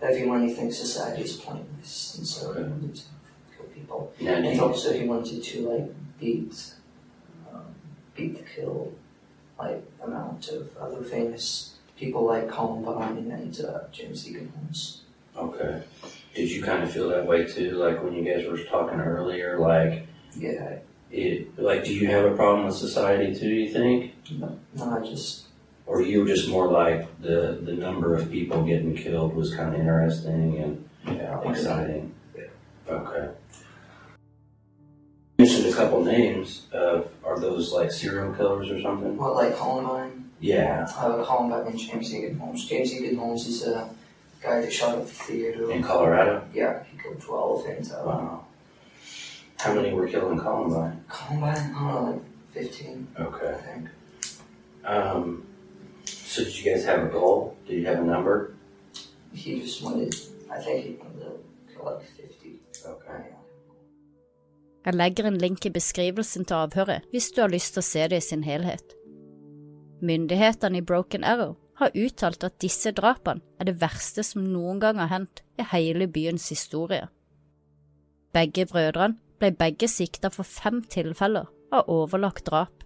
everyone. 0.00 0.46
He 0.46 0.52
thinks 0.54 0.76
society 0.78 1.22
is 1.22 1.36
pointless, 1.36 2.16
and 2.18 2.26
so 2.26 2.52
he 2.52 2.62
wanted 2.62 2.94
to 2.96 3.02
kill 3.56 3.66
people. 3.66 4.12
Yeah, 4.18 4.32
And 4.36 4.60
also 4.60 4.92
he 4.92 5.06
wanted 5.06 5.42
to 5.42 5.68
like 5.68 5.94
beat 6.20 6.74
um, 7.52 7.64
beat 8.14 8.36
the 8.36 8.44
kill 8.54 8.92
like 9.58 9.82
amount 10.04 10.48
of 10.48 10.76
other 10.76 11.02
famous 11.02 11.71
people 12.02 12.24
like 12.26 12.48
Columbine 12.48 13.30
and 13.30 13.60
uh, 13.64 13.80
James 13.92 14.28
Egan 14.28 14.52
Holmes. 14.56 15.02
okay. 15.36 15.82
Did 16.34 16.50
you 16.50 16.62
kind 16.62 16.82
of 16.82 16.90
feel 16.90 17.08
that 17.10 17.26
way 17.26 17.44
too? 17.44 17.72
Like 17.72 18.02
when 18.02 18.12
you 18.14 18.24
guys 18.24 18.46
were 18.48 18.58
talking 18.64 18.98
earlier, 19.00 19.58
like 19.58 20.06
Yeah, 20.36 20.78
it, 21.10 21.56
like 21.58 21.84
do 21.84 21.94
you 21.94 22.08
have 22.08 22.24
a 22.24 22.34
problem 22.34 22.66
with 22.66 22.74
society 22.74 23.32
too? 23.34 23.48
Do 23.48 23.54
you 23.54 23.70
think? 23.72 24.14
no, 24.32 24.58
no, 24.74 24.98
I 24.98 25.00
just 25.06 25.44
Or 25.86 26.02
you 26.02 26.20
were 26.20 26.26
just 26.26 26.48
more 26.48 26.66
like 26.68 27.06
the 27.20 27.58
the 27.62 27.74
number 27.74 28.14
of 28.16 28.30
people 28.32 28.64
getting 28.64 28.96
killed 28.96 29.34
was 29.36 29.54
kind 29.54 29.74
of 29.74 29.80
interesting 29.80 30.58
and 30.58 30.88
yeah, 31.06 31.32
I 31.34 31.36
wanted 31.36 31.42
to- 31.44 31.50
exciting. 31.60 32.14
Yeah. 32.36 32.94
Okay. 32.98 33.28
You 35.38 35.46
mentioned 35.46 35.66
a 35.72 35.76
couple 35.76 36.02
names 36.04 36.66
of 36.72 37.10
are 37.24 37.38
those 37.38 37.72
like 37.72 37.90
serial 37.92 38.32
killers 38.34 38.70
or 38.70 38.80
something? 38.80 39.16
What 39.16 39.34
like 39.34 39.56
Columbine? 39.56 40.11
Yeah. 40.42 40.86
Uh, 40.98 41.24
Columbine 41.24 41.66
and 41.68 41.78
James 41.78 42.12
Egan 42.14 42.38
Holmes. 42.38 42.66
James 42.68 42.92
Egan 42.92 43.16
Holmes 43.16 43.46
is 43.46 43.62
a 43.66 43.88
guy 44.42 44.60
that 44.60 44.72
shot 44.72 44.96
up 44.98 45.06
the 45.06 45.12
theater. 45.12 45.70
In 45.70 45.82
Colorado. 45.82 46.42
Yeah, 46.52 46.82
he 46.90 46.98
killed 47.02 47.20
12 47.20 47.66
and 47.66 47.92
uh, 47.92 48.02
Wow. 48.06 48.44
How 49.58 49.72
many 49.74 49.92
were 49.92 50.08
killed 50.08 50.32
in 50.32 50.38
Columbine? 50.40 51.04
Columbine, 51.08 51.56
I 51.56 51.78
don't 51.78 52.04
know, 52.04 52.10
like 52.10 52.22
15, 52.54 53.06
I 53.18 53.22
Okay. 53.22 53.54
think. 53.66 53.88
Um. 54.84 55.46
So 56.04 56.42
did 56.44 56.54
you 56.58 56.64
guys 56.72 56.84
have 56.84 57.02
a 57.04 57.10
goal? 57.18 57.56
Did 57.66 57.74
you 57.80 57.86
have 57.86 58.00
a 58.00 58.04
number? 58.04 58.54
He 59.32 59.60
just 59.60 59.82
wanted, 59.84 60.12
I 60.50 60.58
think 60.64 60.76
he 60.86 60.90
wanted 61.02 61.20
to 61.20 61.32
kill 61.72 61.84
like 61.84 62.02
50. 62.02 62.58
Okay. 62.94 63.22
Jeg 64.84 64.94
legger 64.94 65.24
en 65.26 65.36
link 65.38 65.66
i 65.66 65.70
beskrivelsen 65.70 66.44
til 66.44 66.54
avhøret 66.54 67.00
hvis 67.10 67.30
du 67.30 67.40
har 67.40 67.48
lyst 67.52 67.72
til 67.76 67.80
å 67.80 67.86
se 67.86 68.08
det 68.10 68.16
i 68.18 68.26
sin 68.26 68.42
helhet. 68.44 68.82
Myndighetene 70.02 70.80
i 70.80 70.82
Broken 70.82 71.24
Arrow 71.24 71.54
har 71.78 71.94
uttalt 71.94 72.42
at 72.46 72.58
disse 72.62 72.90
drapene 72.94 73.42
er 73.60 73.68
det 73.68 73.78
verste 73.78 74.24
som 74.26 74.42
noen 74.42 74.80
gang 74.82 74.98
har 74.98 75.12
hendt 75.12 75.44
i 75.60 75.66
hele 75.70 76.08
byens 76.10 76.48
historie. 76.50 77.06
Begge 78.34 78.66
brødrene 78.70 79.20
ble 79.38 79.52
begge 79.58 79.88
sikta 79.90 80.30
for 80.34 80.48
fem 80.48 80.82
tilfeller 80.90 81.46
av 81.74 81.90
overlagt 81.90 82.48
drap. 82.50 82.82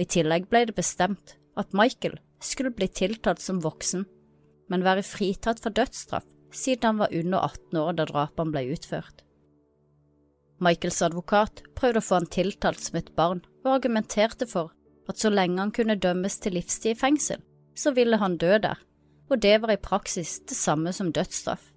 I 0.00 0.06
tillegg 0.08 0.48
ble 0.48 0.64
det 0.68 0.78
bestemt 0.78 1.36
at 1.58 1.76
Michael 1.76 2.16
skulle 2.40 2.72
bli 2.72 2.88
tiltalt 2.88 3.42
som 3.42 3.60
voksen, 3.64 4.06
men 4.68 4.84
være 4.86 5.04
fritatt 5.04 5.60
for 5.60 5.74
dødsstraff 5.74 6.28
siden 6.54 6.86
han 6.86 7.00
var 7.02 7.12
under 7.12 7.44
18 7.44 7.80
år 7.82 7.96
da 7.98 8.08
drapene 8.08 8.54
ble 8.54 8.64
utført. 8.72 9.24
Michaels 10.64 11.02
advokat 11.04 11.62
prøvde 11.78 12.00
å 12.00 12.06
få 12.06 12.18
han 12.18 12.32
tiltalt 12.32 12.80
som 12.82 12.96
et 12.98 13.12
barn, 13.18 13.44
og 13.64 13.76
argumenterte 13.76 14.48
for 14.48 14.72
at 15.08 15.18
så 15.18 15.30
lenge 15.32 15.60
han 15.60 15.72
kunne 15.72 15.98
dømmes 15.98 16.38
til 16.42 16.56
livstid 16.58 16.94
i 16.94 16.98
fengsel, 16.98 17.40
så 17.76 17.94
ville 17.96 18.18
han 18.20 18.36
dø 18.36 18.58
der, 18.62 18.78
og 19.28 19.42
det 19.42 19.56
var 19.62 19.72
i 19.72 19.80
praksis 19.80 20.38
det 20.40 20.56
samme 20.56 20.92
som 20.92 21.12
dødsstraff. 21.12 21.70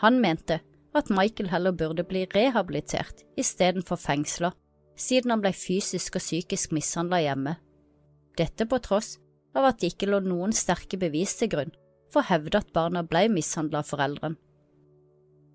Han 0.00 0.20
mente 0.20 0.60
at 0.94 1.10
Michael 1.10 1.50
heller 1.50 1.72
burde 1.72 2.04
bli 2.04 2.24
rehabilitert 2.34 3.22
istedenfor 3.38 3.96
fengsla, 3.96 4.52
siden 4.96 5.30
han 5.30 5.42
ble 5.42 5.52
fysisk 5.56 6.16
og 6.18 6.24
psykisk 6.24 6.72
mishandla 6.72 7.20
hjemme. 7.22 7.56
Dette 8.38 8.66
på 8.66 8.78
tross 8.82 9.18
av 9.54 9.66
at 9.70 9.80
det 9.80 9.94
ikke 9.94 10.10
lå 10.10 10.22
noen 10.24 10.54
sterke 10.56 10.98
bevis 11.00 11.36
til 11.38 11.50
grunn 11.52 11.74
for 12.10 12.22
å 12.22 12.30
hevde 12.30 12.58
at 12.58 12.72
barna 12.74 13.02
ble 13.06 13.26
mishandla 13.32 13.82
av 13.82 13.90
foreldrene. 13.90 14.38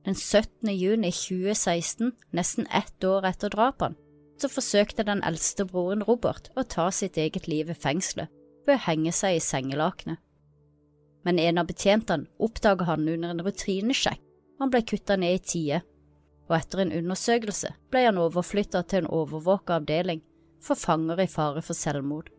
Den 0.05 0.13
17. 0.13 0.69
juni 0.69 1.09
2016, 1.09 2.11
nesten 2.37 2.67
ett 2.69 3.03
år 3.03 3.25
etter 3.25 3.49
drapene, 3.49 3.97
så 4.41 4.49
forsøkte 4.51 5.05
den 5.07 5.23
eldste 5.25 5.65
broren 5.69 6.03
Robert 6.03 6.51
å 6.59 6.65
ta 6.67 6.89
sitt 6.91 7.17
eget 7.21 7.47
liv 7.47 7.71
i 7.71 7.77
fengselet 7.77 8.31
ved 8.65 8.77
å 8.77 8.83
henge 8.87 9.13
seg 9.15 9.37
i 9.37 9.43
sengelakenet. 9.43 10.19
Men 11.25 11.39
en 11.41 11.61
av 11.61 11.69
betjentene 11.69 12.29
oppdaget 12.37 12.89
han 12.89 13.07
under 13.09 13.33
en 13.33 13.43
rutinesjekk, 13.45 14.21
og 14.55 14.65
han 14.65 14.71
ble 14.73 14.81
kutta 14.85 15.17
ned 15.17 15.39
i 15.39 15.43
tide, 15.51 15.81
og 16.45 16.57
etter 16.59 16.83
en 16.83 16.93
undersøkelse 16.93 17.71
ble 17.91 18.05
han 18.05 18.21
overflytta 18.21 18.83
til 18.85 19.03
en 19.03 19.13
overvåka 19.21 19.79
avdeling 19.79 20.21
for 20.61 20.77
fanger 20.77 21.23
i 21.23 21.29
fare 21.29 21.63
for 21.65 21.77
selvmord. 21.77 22.29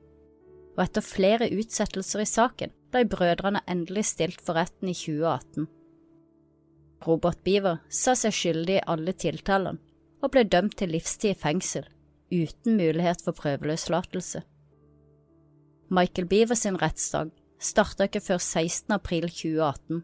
Og 0.77 0.85
etter 0.85 1.03
flere 1.03 1.49
utsettelser 1.51 2.23
i 2.23 2.29
saken 2.29 2.75
ble 2.93 3.07
brødrene 3.11 3.65
endelig 3.67 4.07
stilt 4.13 4.43
for 4.45 4.59
retten 4.59 4.93
i 4.93 4.95
2018. 4.95 5.67
Robert 7.07 7.43
Beaver 7.45 7.81
sa 7.93 8.15
seg 8.19 8.35
skyldig 8.35 8.79
i 8.79 8.87
alle 8.87 9.15
tiltalene, 9.17 9.81
og 10.23 10.33
ble 10.35 10.45
dømt 10.49 10.77
til 10.81 10.93
livstid 10.95 11.35
i 11.35 11.39
fengsel, 11.39 11.87
uten 12.33 12.77
mulighet 12.79 13.23
for 13.25 13.37
prøveløslatelse. 13.37 14.43
Michael 15.89 16.29
Beaver 16.29 16.59
sin 16.59 16.79
rettsdag 16.83 17.31
starta 17.63 18.09
ikke 18.09 18.21
før 18.21 18.39
16. 18.39 18.93
april 18.93 19.29
2018, 19.31 20.03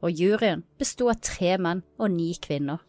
og 0.00 0.12
juryen 0.12 0.62
besto 0.78 1.08
av 1.10 1.18
tre 1.24 1.56
menn 1.58 1.82
og 1.98 2.12
ni 2.14 2.30
kvinner. 2.42 2.84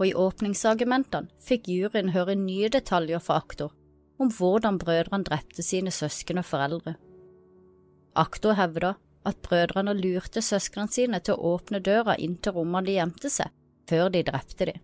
Og 0.00 0.08
i 0.08 0.16
åpningsargumentene 0.16 1.30
fikk 1.44 1.68
juryen 1.68 2.14
høre 2.16 2.34
nye 2.34 2.70
detaljer 2.72 3.22
fra 3.22 3.38
aktor 3.42 3.76
om 4.20 4.32
hvordan 4.36 4.78
brødrene 4.80 5.24
drepte 5.24 5.64
sine 5.64 5.92
søsken 5.94 6.40
og 6.40 6.48
foreldre. 6.48 6.96
Aktor 8.18 8.56
hevda 8.58 8.94
at 9.24 9.40
brødrene 9.44 9.94
lurte 9.96 10.42
søsknene 10.44 10.92
sine 10.92 11.20
til 11.24 11.36
å 11.36 11.54
åpne 11.54 11.80
døra 11.84 12.16
inn 12.18 12.36
til 12.36 12.56
rommene 12.56 12.88
de 12.88 12.96
gjemte 12.98 13.30
seg, 13.32 13.52
før 13.88 14.10
de 14.12 14.24
drepte 14.26 14.72
dem. 14.72 14.80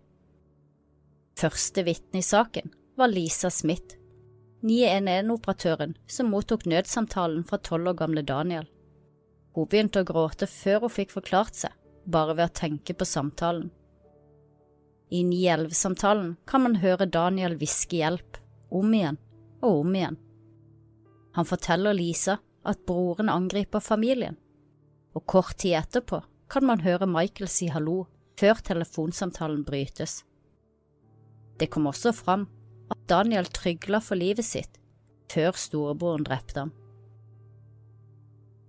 Første 1.37 1.83
vitne 1.85 2.23
i 2.23 2.25
saken 2.25 2.71
var 2.97 3.11
Lisa 3.11 3.51
Smith, 3.53 3.93
911-operatøren 4.65 5.91
som 6.09 6.31
mottok 6.33 6.63
nødsamtalen 6.65 7.43
fra 7.45 7.59
tolv 7.61 7.91
år 7.91 7.97
gamle 7.99 8.23
Daniel. 8.25 8.65
Hun 9.53 9.67
begynte 9.69 10.01
å 10.01 10.07
gråte 10.07 10.47
før 10.49 10.87
hun 10.87 10.93
fikk 10.95 11.13
forklart 11.13 11.59
seg, 11.59 11.75
bare 12.09 12.33
ved 12.39 12.49
å 12.49 12.55
tenke 12.57 12.95
på 12.97 13.05
samtalen. 13.05 13.67
I 15.13 15.21
911-samtalen 15.29 16.31
kan 16.49 16.63
man 16.65 16.79
høre 16.81 17.05
Daniel 17.05 17.53
hviske 17.59 17.99
hjelp, 17.99 18.39
om 18.73 18.95
igjen 18.97 19.19
og 19.61 19.83
om 19.83 19.93
igjen. 19.93 20.17
Han 21.37 21.45
forteller 21.45 21.93
Lisa 21.93 22.39
at 22.65 22.81
broren 22.89 23.29
angriper 23.29 23.83
familien, 23.83 24.39
og 25.13 25.29
kort 25.29 25.59
tid 25.61 25.77
etterpå 25.83 26.23
kan 26.49 26.65
man 26.65 26.81
høre 26.81 27.05
Michael 27.05 27.51
si 27.51 27.69
hallo 27.69 28.07
før 28.41 28.57
telefonsamtalen 28.71 29.61
brytes. 29.67 30.23
Det 31.57 31.69
kom 31.73 31.87
også 31.89 32.13
fram 32.13 32.47
at 32.93 32.99
Daniel 33.09 33.47
trygla 33.49 33.99
for 34.03 34.19
livet 34.19 34.45
sitt 34.45 34.77
før 35.31 35.57
storebroren 35.59 36.25
drepte 36.27 36.61
ham. 36.63 36.73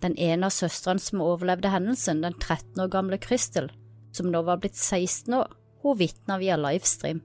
Den 0.02 0.14
ene 0.18 0.48
av 0.48 0.54
søstrene 0.54 1.02
som 1.02 1.22
overlevde 1.24 1.70
hendelsen, 1.72 2.22
den 2.22 2.34
13 2.38 2.82
år 2.82 2.90
gamle 2.92 3.18
Crystal, 3.22 3.70
som 4.14 4.30
nå 4.30 4.42
var 4.46 4.60
blitt 4.62 4.78
16 4.78 5.34
år, 5.34 5.52
hun 5.82 5.98
vitna 5.98 6.38
via 6.38 6.58
livestream. 6.58 7.22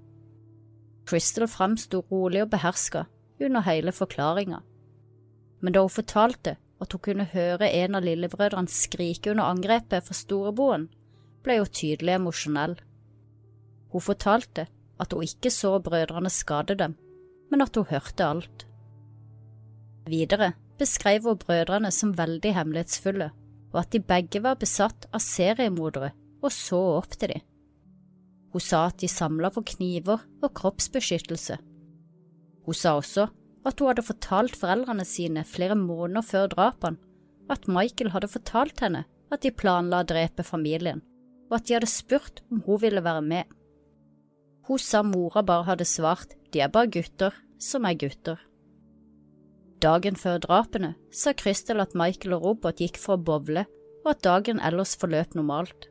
Crystal 1.10 1.50
framsto 1.50 2.04
rolig 2.12 2.44
og 2.46 2.52
beherska 2.54 3.06
under 3.44 3.66
hele 3.66 3.92
forklaringa, 3.92 4.62
men 5.62 5.76
da 5.76 5.84
hun 5.84 5.92
fortalte 5.92 6.56
at 6.82 6.94
hun 6.94 7.04
kunne 7.04 7.28
høre 7.32 7.70
en 7.70 7.98
av 7.98 8.06
lillebrødrene 8.06 8.72
skrike 8.72 9.32
under 9.32 9.52
angrepet 9.52 10.06
fra 10.08 10.16
storebroren, 10.18 10.88
ble 11.44 11.60
hun 11.60 11.72
tydelig 11.72 12.18
emosjonell. 12.18 12.78
Hun 13.94 14.04
fortalte 14.04 14.68
at 15.02 15.14
hun 15.14 15.26
ikke 15.26 15.52
så 15.54 15.78
brødrene 15.84 16.32
skade 16.34 16.76
dem, 16.80 16.96
men 17.52 17.64
at 17.66 17.76
hun 17.76 17.90
hørte 17.90 18.26
alt. 18.26 18.66
Videre 20.10 20.54
beskrev 20.80 21.30
hun 21.30 21.40
brødrene 21.40 21.92
som 21.92 22.14
veldig 22.18 22.54
hemmelighetsfulle, 22.58 23.30
og 23.74 23.80
at 23.82 23.94
de 23.94 24.04
begge 24.04 24.44
var 24.44 24.60
besatt 24.62 25.08
av 25.14 25.24
seriemordere 25.24 26.12
og 26.44 26.52
så 26.54 26.80
opp 26.98 27.16
til 27.18 27.34
dem. 27.34 27.46
Hun 28.54 28.62
sa 28.62 28.84
at 28.90 29.00
de 29.02 29.10
samla 29.10 29.50
på 29.54 29.64
kniver 29.74 30.22
og 30.44 30.52
kroppsbeskyttelse. 30.60 31.58
Hun 32.64 32.78
sa 32.78 32.98
også 33.00 33.26
at 33.64 33.80
hun 33.80 33.90
hadde 33.90 34.06
fortalt 34.06 34.58
foreldrene 34.60 35.06
sine 35.08 35.46
flere 35.48 35.78
måneder 35.80 36.26
før 36.28 36.52
drapene 36.52 37.00
at 37.52 37.68
Michael 37.68 38.14
hadde 38.14 38.30
fortalt 38.32 38.80
henne 38.84 39.04
at 39.34 39.42
de 39.44 39.52
planla 39.52 40.04
å 40.04 40.08
drepe 40.08 40.46
familien, 40.46 41.02
og 41.50 41.58
at 41.58 41.68
de 41.68 41.76
hadde 41.78 41.90
spurt 41.90 42.44
om 42.52 42.62
hun 42.68 42.80
ville 42.84 43.04
være 43.04 43.24
med. 43.26 43.50
Hun 44.68 44.80
sa 44.80 45.04
mora 45.04 45.44
bare 45.44 45.68
hadde 45.68 45.88
svart 45.88 46.36
de 46.54 46.64
er 46.64 46.72
bare 46.72 46.92
gutter 46.92 47.36
som 47.60 47.86
er 47.86 47.98
gutter. 48.00 48.40
Dagen 49.84 50.16
før 50.16 50.40
drapene 50.44 50.94
sa 51.12 51.34
Crystal 51.36 51.84
at 51.84 51.96
Michael 52.00 52.38
og 52.38 52.46
Robert 52.48 52.80
gikk 52.80 53.00
for 53.02 53.18
å 53.18 53.24
bowle, 53.30 53.66
og 54.04 54.12
at 54.14 54.24
dagen 54.24 54.62
ellers 54.64 54.96
forløp 55.00 55.36
normalt. 55.36 55.90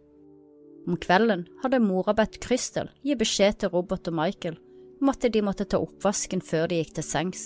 Om 0.88 0.96
kvelden 1.00 1.46
hadde 1.62 1.82
mora 1.84 2.14
bedt 2.16 2.40
Crystal 2.44 2.88
gi 3.04 3.16
beskjed 3.18 3.60
til 3.60 3.74
Robert 3.76 4.08
og 4.08 4.16
Michael 4.18 4.60
om 5.02 5.10
at 5.10 5.26
de 5.34 5.42
måtte 5.42 5.66
ta 5.66 5.80
oppvasken 5.82 6.42
før 6.46 6.70
de 6.70 6.78
gikk 6.78 6.96
til 6.96 7.06
sengs 7.06 7.44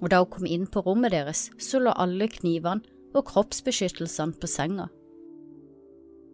og 0.00 0.12
da 0.12 0.22
hun 0.22 0.30
kom 0.30 0.46
inn 0.46 0.66
på 0.70 0.82
rommet 0.86 1.12
deres, 1.14 1.48
så 1.58 1.80
lå 1.82 1.94
alle 1.96 2.28
knivene 2.30 2.84
og 3.16 3.26
kroppsbeskyttelsene 3.30 4.38
på 4.38 4.50
senga. 4.50 4.88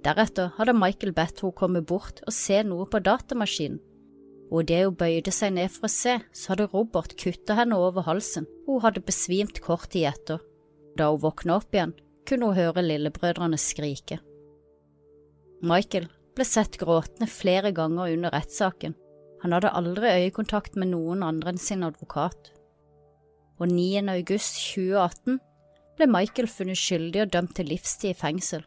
Deretter 0.05 0.53
hadde 0.59 0.77
Michael 0.77 1.15
bedt 1.17 1.41
henne 1.41 1.57
komme 1.57 1.81
bort 1.81 2.21
og 2.27 2.35
se 2.37 2.61
noe 2.67 2.87
på 2.91 3.01
datamaskinen, 3.05 3.81
og 4.53 4.65
idet 4.65 4.83
hun 4.85 4.99
bøyde 5.01 5.33
seg 5.33 5.55
ned 5.57 5.73
for 5.73 5.89
å 5.89 5.93
se, 5.93 6.19
så 6.37 6.53
hadde 6.53 6.69
Robert 6.75 7.17
kutta 7.21 7.57
henne 7.59 7.79
over 7.81 8.05
halsen, 8.07 8.47
hun 8.67 8.83
hadde 8.85 9.05
besvimt 9.07 9.63
kort 9.65 9.89
tid 9.95 10.11
etter. 10.13 10.43
Da 10.99 11.09
hun 11.11 11.23
våkna 11.25 11.57
opp 11.59 11.75
igjen, 11.75 11.95
kunne 12.29 12.51
hun 12.51 12.59
høre 12.59 12.85
lillebrødrene 12.85 13.59
skrike. 13.61 14.21
Michael 15.65 16.11
ble 16.37 16.45
sett 16.47 16.77
gråtende 16.79 17.31
flere 17.31 17.73
ganger 17.73 18.13
under 18.13 18.35
rettssaken. 18.37 18.95
Han 19.45 19.57
hadde 19.57 19.73
aldri 19.77 20.13
øyekontakt 20.25 20.77
med 20.77 20.93
noen 20.93 21.25
andre 21.25 21.55
enn 21.55 21.61
sin 21.61 21.85
advokat 21.87 22.53
og 23.61 23.71
9. 23.71 24.09
august 24.11 24.59
2018 24.75 25.39
ble 25.99 26.09
Michael 26.11 26.49
funnet 26.51 26.79
skyldig 26.79 27.23
og 27.25 27.35
dømt 27.35 27.55
til 27.59 27.71
livstid 27.71 28.15
i 28.15 28.19
fengsel, 28.19 28.65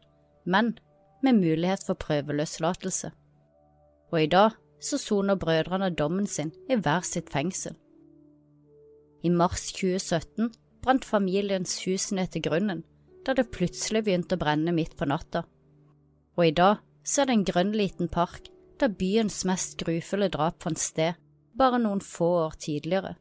men 0.48 0.76
med 1.24 1.40
mulighet 1.40 1.84
for 1.86 1.98
prøveløslatelse. 2.00 3.12
Og 4.12 4.24
i 4.24 4.30
dag 4.32 4.56
så 4.82 4.98
soner 5.02 5.36
brødrene 5.36 5.90
dommen 5.96 6.28
sin 6.28 6.52
i 6.70 6.76
hver 6.76 7.06
sitt 7.06 7.32
fengsel. 7.34 7.76
I 9.24 9.30
mars 9.30 9.72
2017 9.74 10.52
brant 10.84 11.06
familiens 11.06 11.80
hus 11.86 12.12
ned 12.12 12.32
til 12.32 12.46
grunnen 12.46 12.84
da 13.28 13.34
det 13.36 13.50
plutselig 13.52 14.06
begynte 14.06 14.38
å 14.38 14.40
brenne 14.40 14.72
midt 14.72 14.96
på 14.96 15.08
natta. 15.10 15.42
Og 16.38 16.46
i 16.46 16.54
dag 16.56 16.78
så 17.04 17.22
er 17.22 17.28
det 17.28 17.36
en 17.36 17.48
grønn 17.50 17.74
liten 17.76 18.08
park 18.08 18.48
der 18.80 18.94
byens 18.94 19.42
mest 19.50 19.76
grufulle 19.82 20.30
drap 20.32 20.62
fant 20.64 20.80
sted, 20.80 21.18
bare 21.58 21.80
noen 21.82 22.00
få 22.04 22.30
år 22.46 22.56
tidligere. 22.62 23.16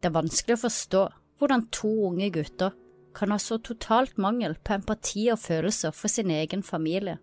Det 0.00 0.08
er 0.08 0.16
vanskelig 0.16 0.56
å 0.56 0.62
forstå 0.62 1.02
hvordan 1.42 1.66
to 1.74 1.90
unge 2.08 2.30
gutter 2.32 2.72
kan 3.14 3.32
ha 3.32 3.38
så 3.38 3.58
totalt 3.58 4.18
mangel 4.20 4.54
på 4.64 4.74
empati 4.76 5.26
og 5.32 5.40
følelser 5.42 5.94
for 5.96 6.12
sin 6.12 6.30
egen 6.30 6.62
familie. 6.62 7.18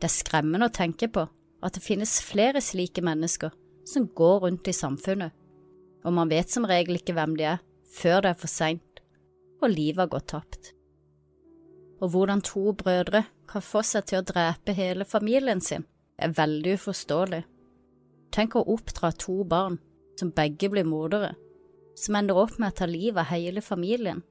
Det 0.00 0.08
er 0.08 0.14
skremmende 0.16 0.68
å 0.68 0.74
tenke 0.74 1.08
på 1.12 1.26
at 1.64 1.76
det 1.76 1.84
finnes 1.84 2.18
flere 2.24 2.60
slike 2.60 3.02
mennesker 3.04 3.54
som 3.86 4.08
går 4.18 4.40
rundt 4.44 4.68
i 4.68 4.76
samfunnet, 4.76 5.32
og 6.04 6.16
man 6.16 6.30
vet 6.30 6.52
som 6.52 6.66
regel 6.68 7.00
ikke 7.00 7.16
hvem 7.16 7.36
de 7.38 7.48
er 7.54 7.62
før 7.96 8.24
det 8.24 8.34
er 8.34 8.40
for 8.40 8.52
seint 8.52 9.02
og 9.62 9.72
livet 9.72 10.04
har 10.04 10.12
gått 10.12 10.28
tapt. 10.34 10.72
Og 12.04 12.12
hvordan 12.12 12.42
to 12.44 12.74
brødre 12.76 13.24
kan 13.48 13.64
få 13.64 13.80
seg 13.86 14.04
til 14.10 14.20
å 14.20 14.26
drepe 14.26 14.74
hele 14.76 15.06
familien 15.08 15.62
sin, 15.64 15.86
er 16.20 16.34
veldig 16.36 16.76
uforståelig. 16.76 17.42
Tenk 18.36 18.56
å 18.56 18.66
oppdra 18.74 19.14
to 19.16 19.40
barn 19.48 19.78
som 20.20 20.32
begge 20.36 20.68
blir 20.72 20.84
mordere 20.88 21.34
som 21.96 22.16
ender 22.18 22.38
opp 22.38 22.58
med 22.60 22.74
å 22.74 22.76
ta 22.76 22.88
livet 22.88 23.22
av 23.22 23.30
hele 23.32 23.62
familien. 23.64 24.22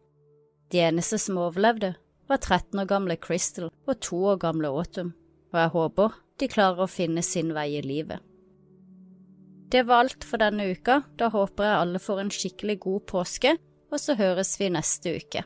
De 0.74 0.82
eneste 0.82 1.20
som 1.22 1.38
overlevde, 1.42 1.94
var 2.28 2.42
13 2.42 2.80
år 2.82 2.88
gamle 2.90 3.18
Crystal 3.22 3.70
og 3.70 4.00
2 4.02 4.22
år 4.32 4.40
gamle 4.42 4.72
Autumn, 4.74 5.14
og 5.54 5.60
jeg 5.62 5.74
håper 5.76 6.16
de 6.42 6.50
klarer 6.52 6.84
å 6.84 6.92
finne 6.92 7.24
sin 7.24 7.54
vei 7.56 7.70
i 7.78 7.84
livet. 7.86 8.20
Det 9.72 9.86
var 9.88 10.06
alt 10.06 10.26
for 10.26 10.42
denne 10.42 10.68
uka, 10.72 11.02
da 11.18 11.30
håper 11.34 11.68
jeg 11.68 11.82
alle 11.82 12.02
får 12.02 12.22
en 12.22 12.32
skikkelig 12.34 12.80
god 12.86 13.06
påske, 13.12 13.56
og 13.92 14.02
så 14.02 14.16
høres 14.18 14.56
vi 14.60 14.72
neste 14.74 15.16
uke. 15.20 15.46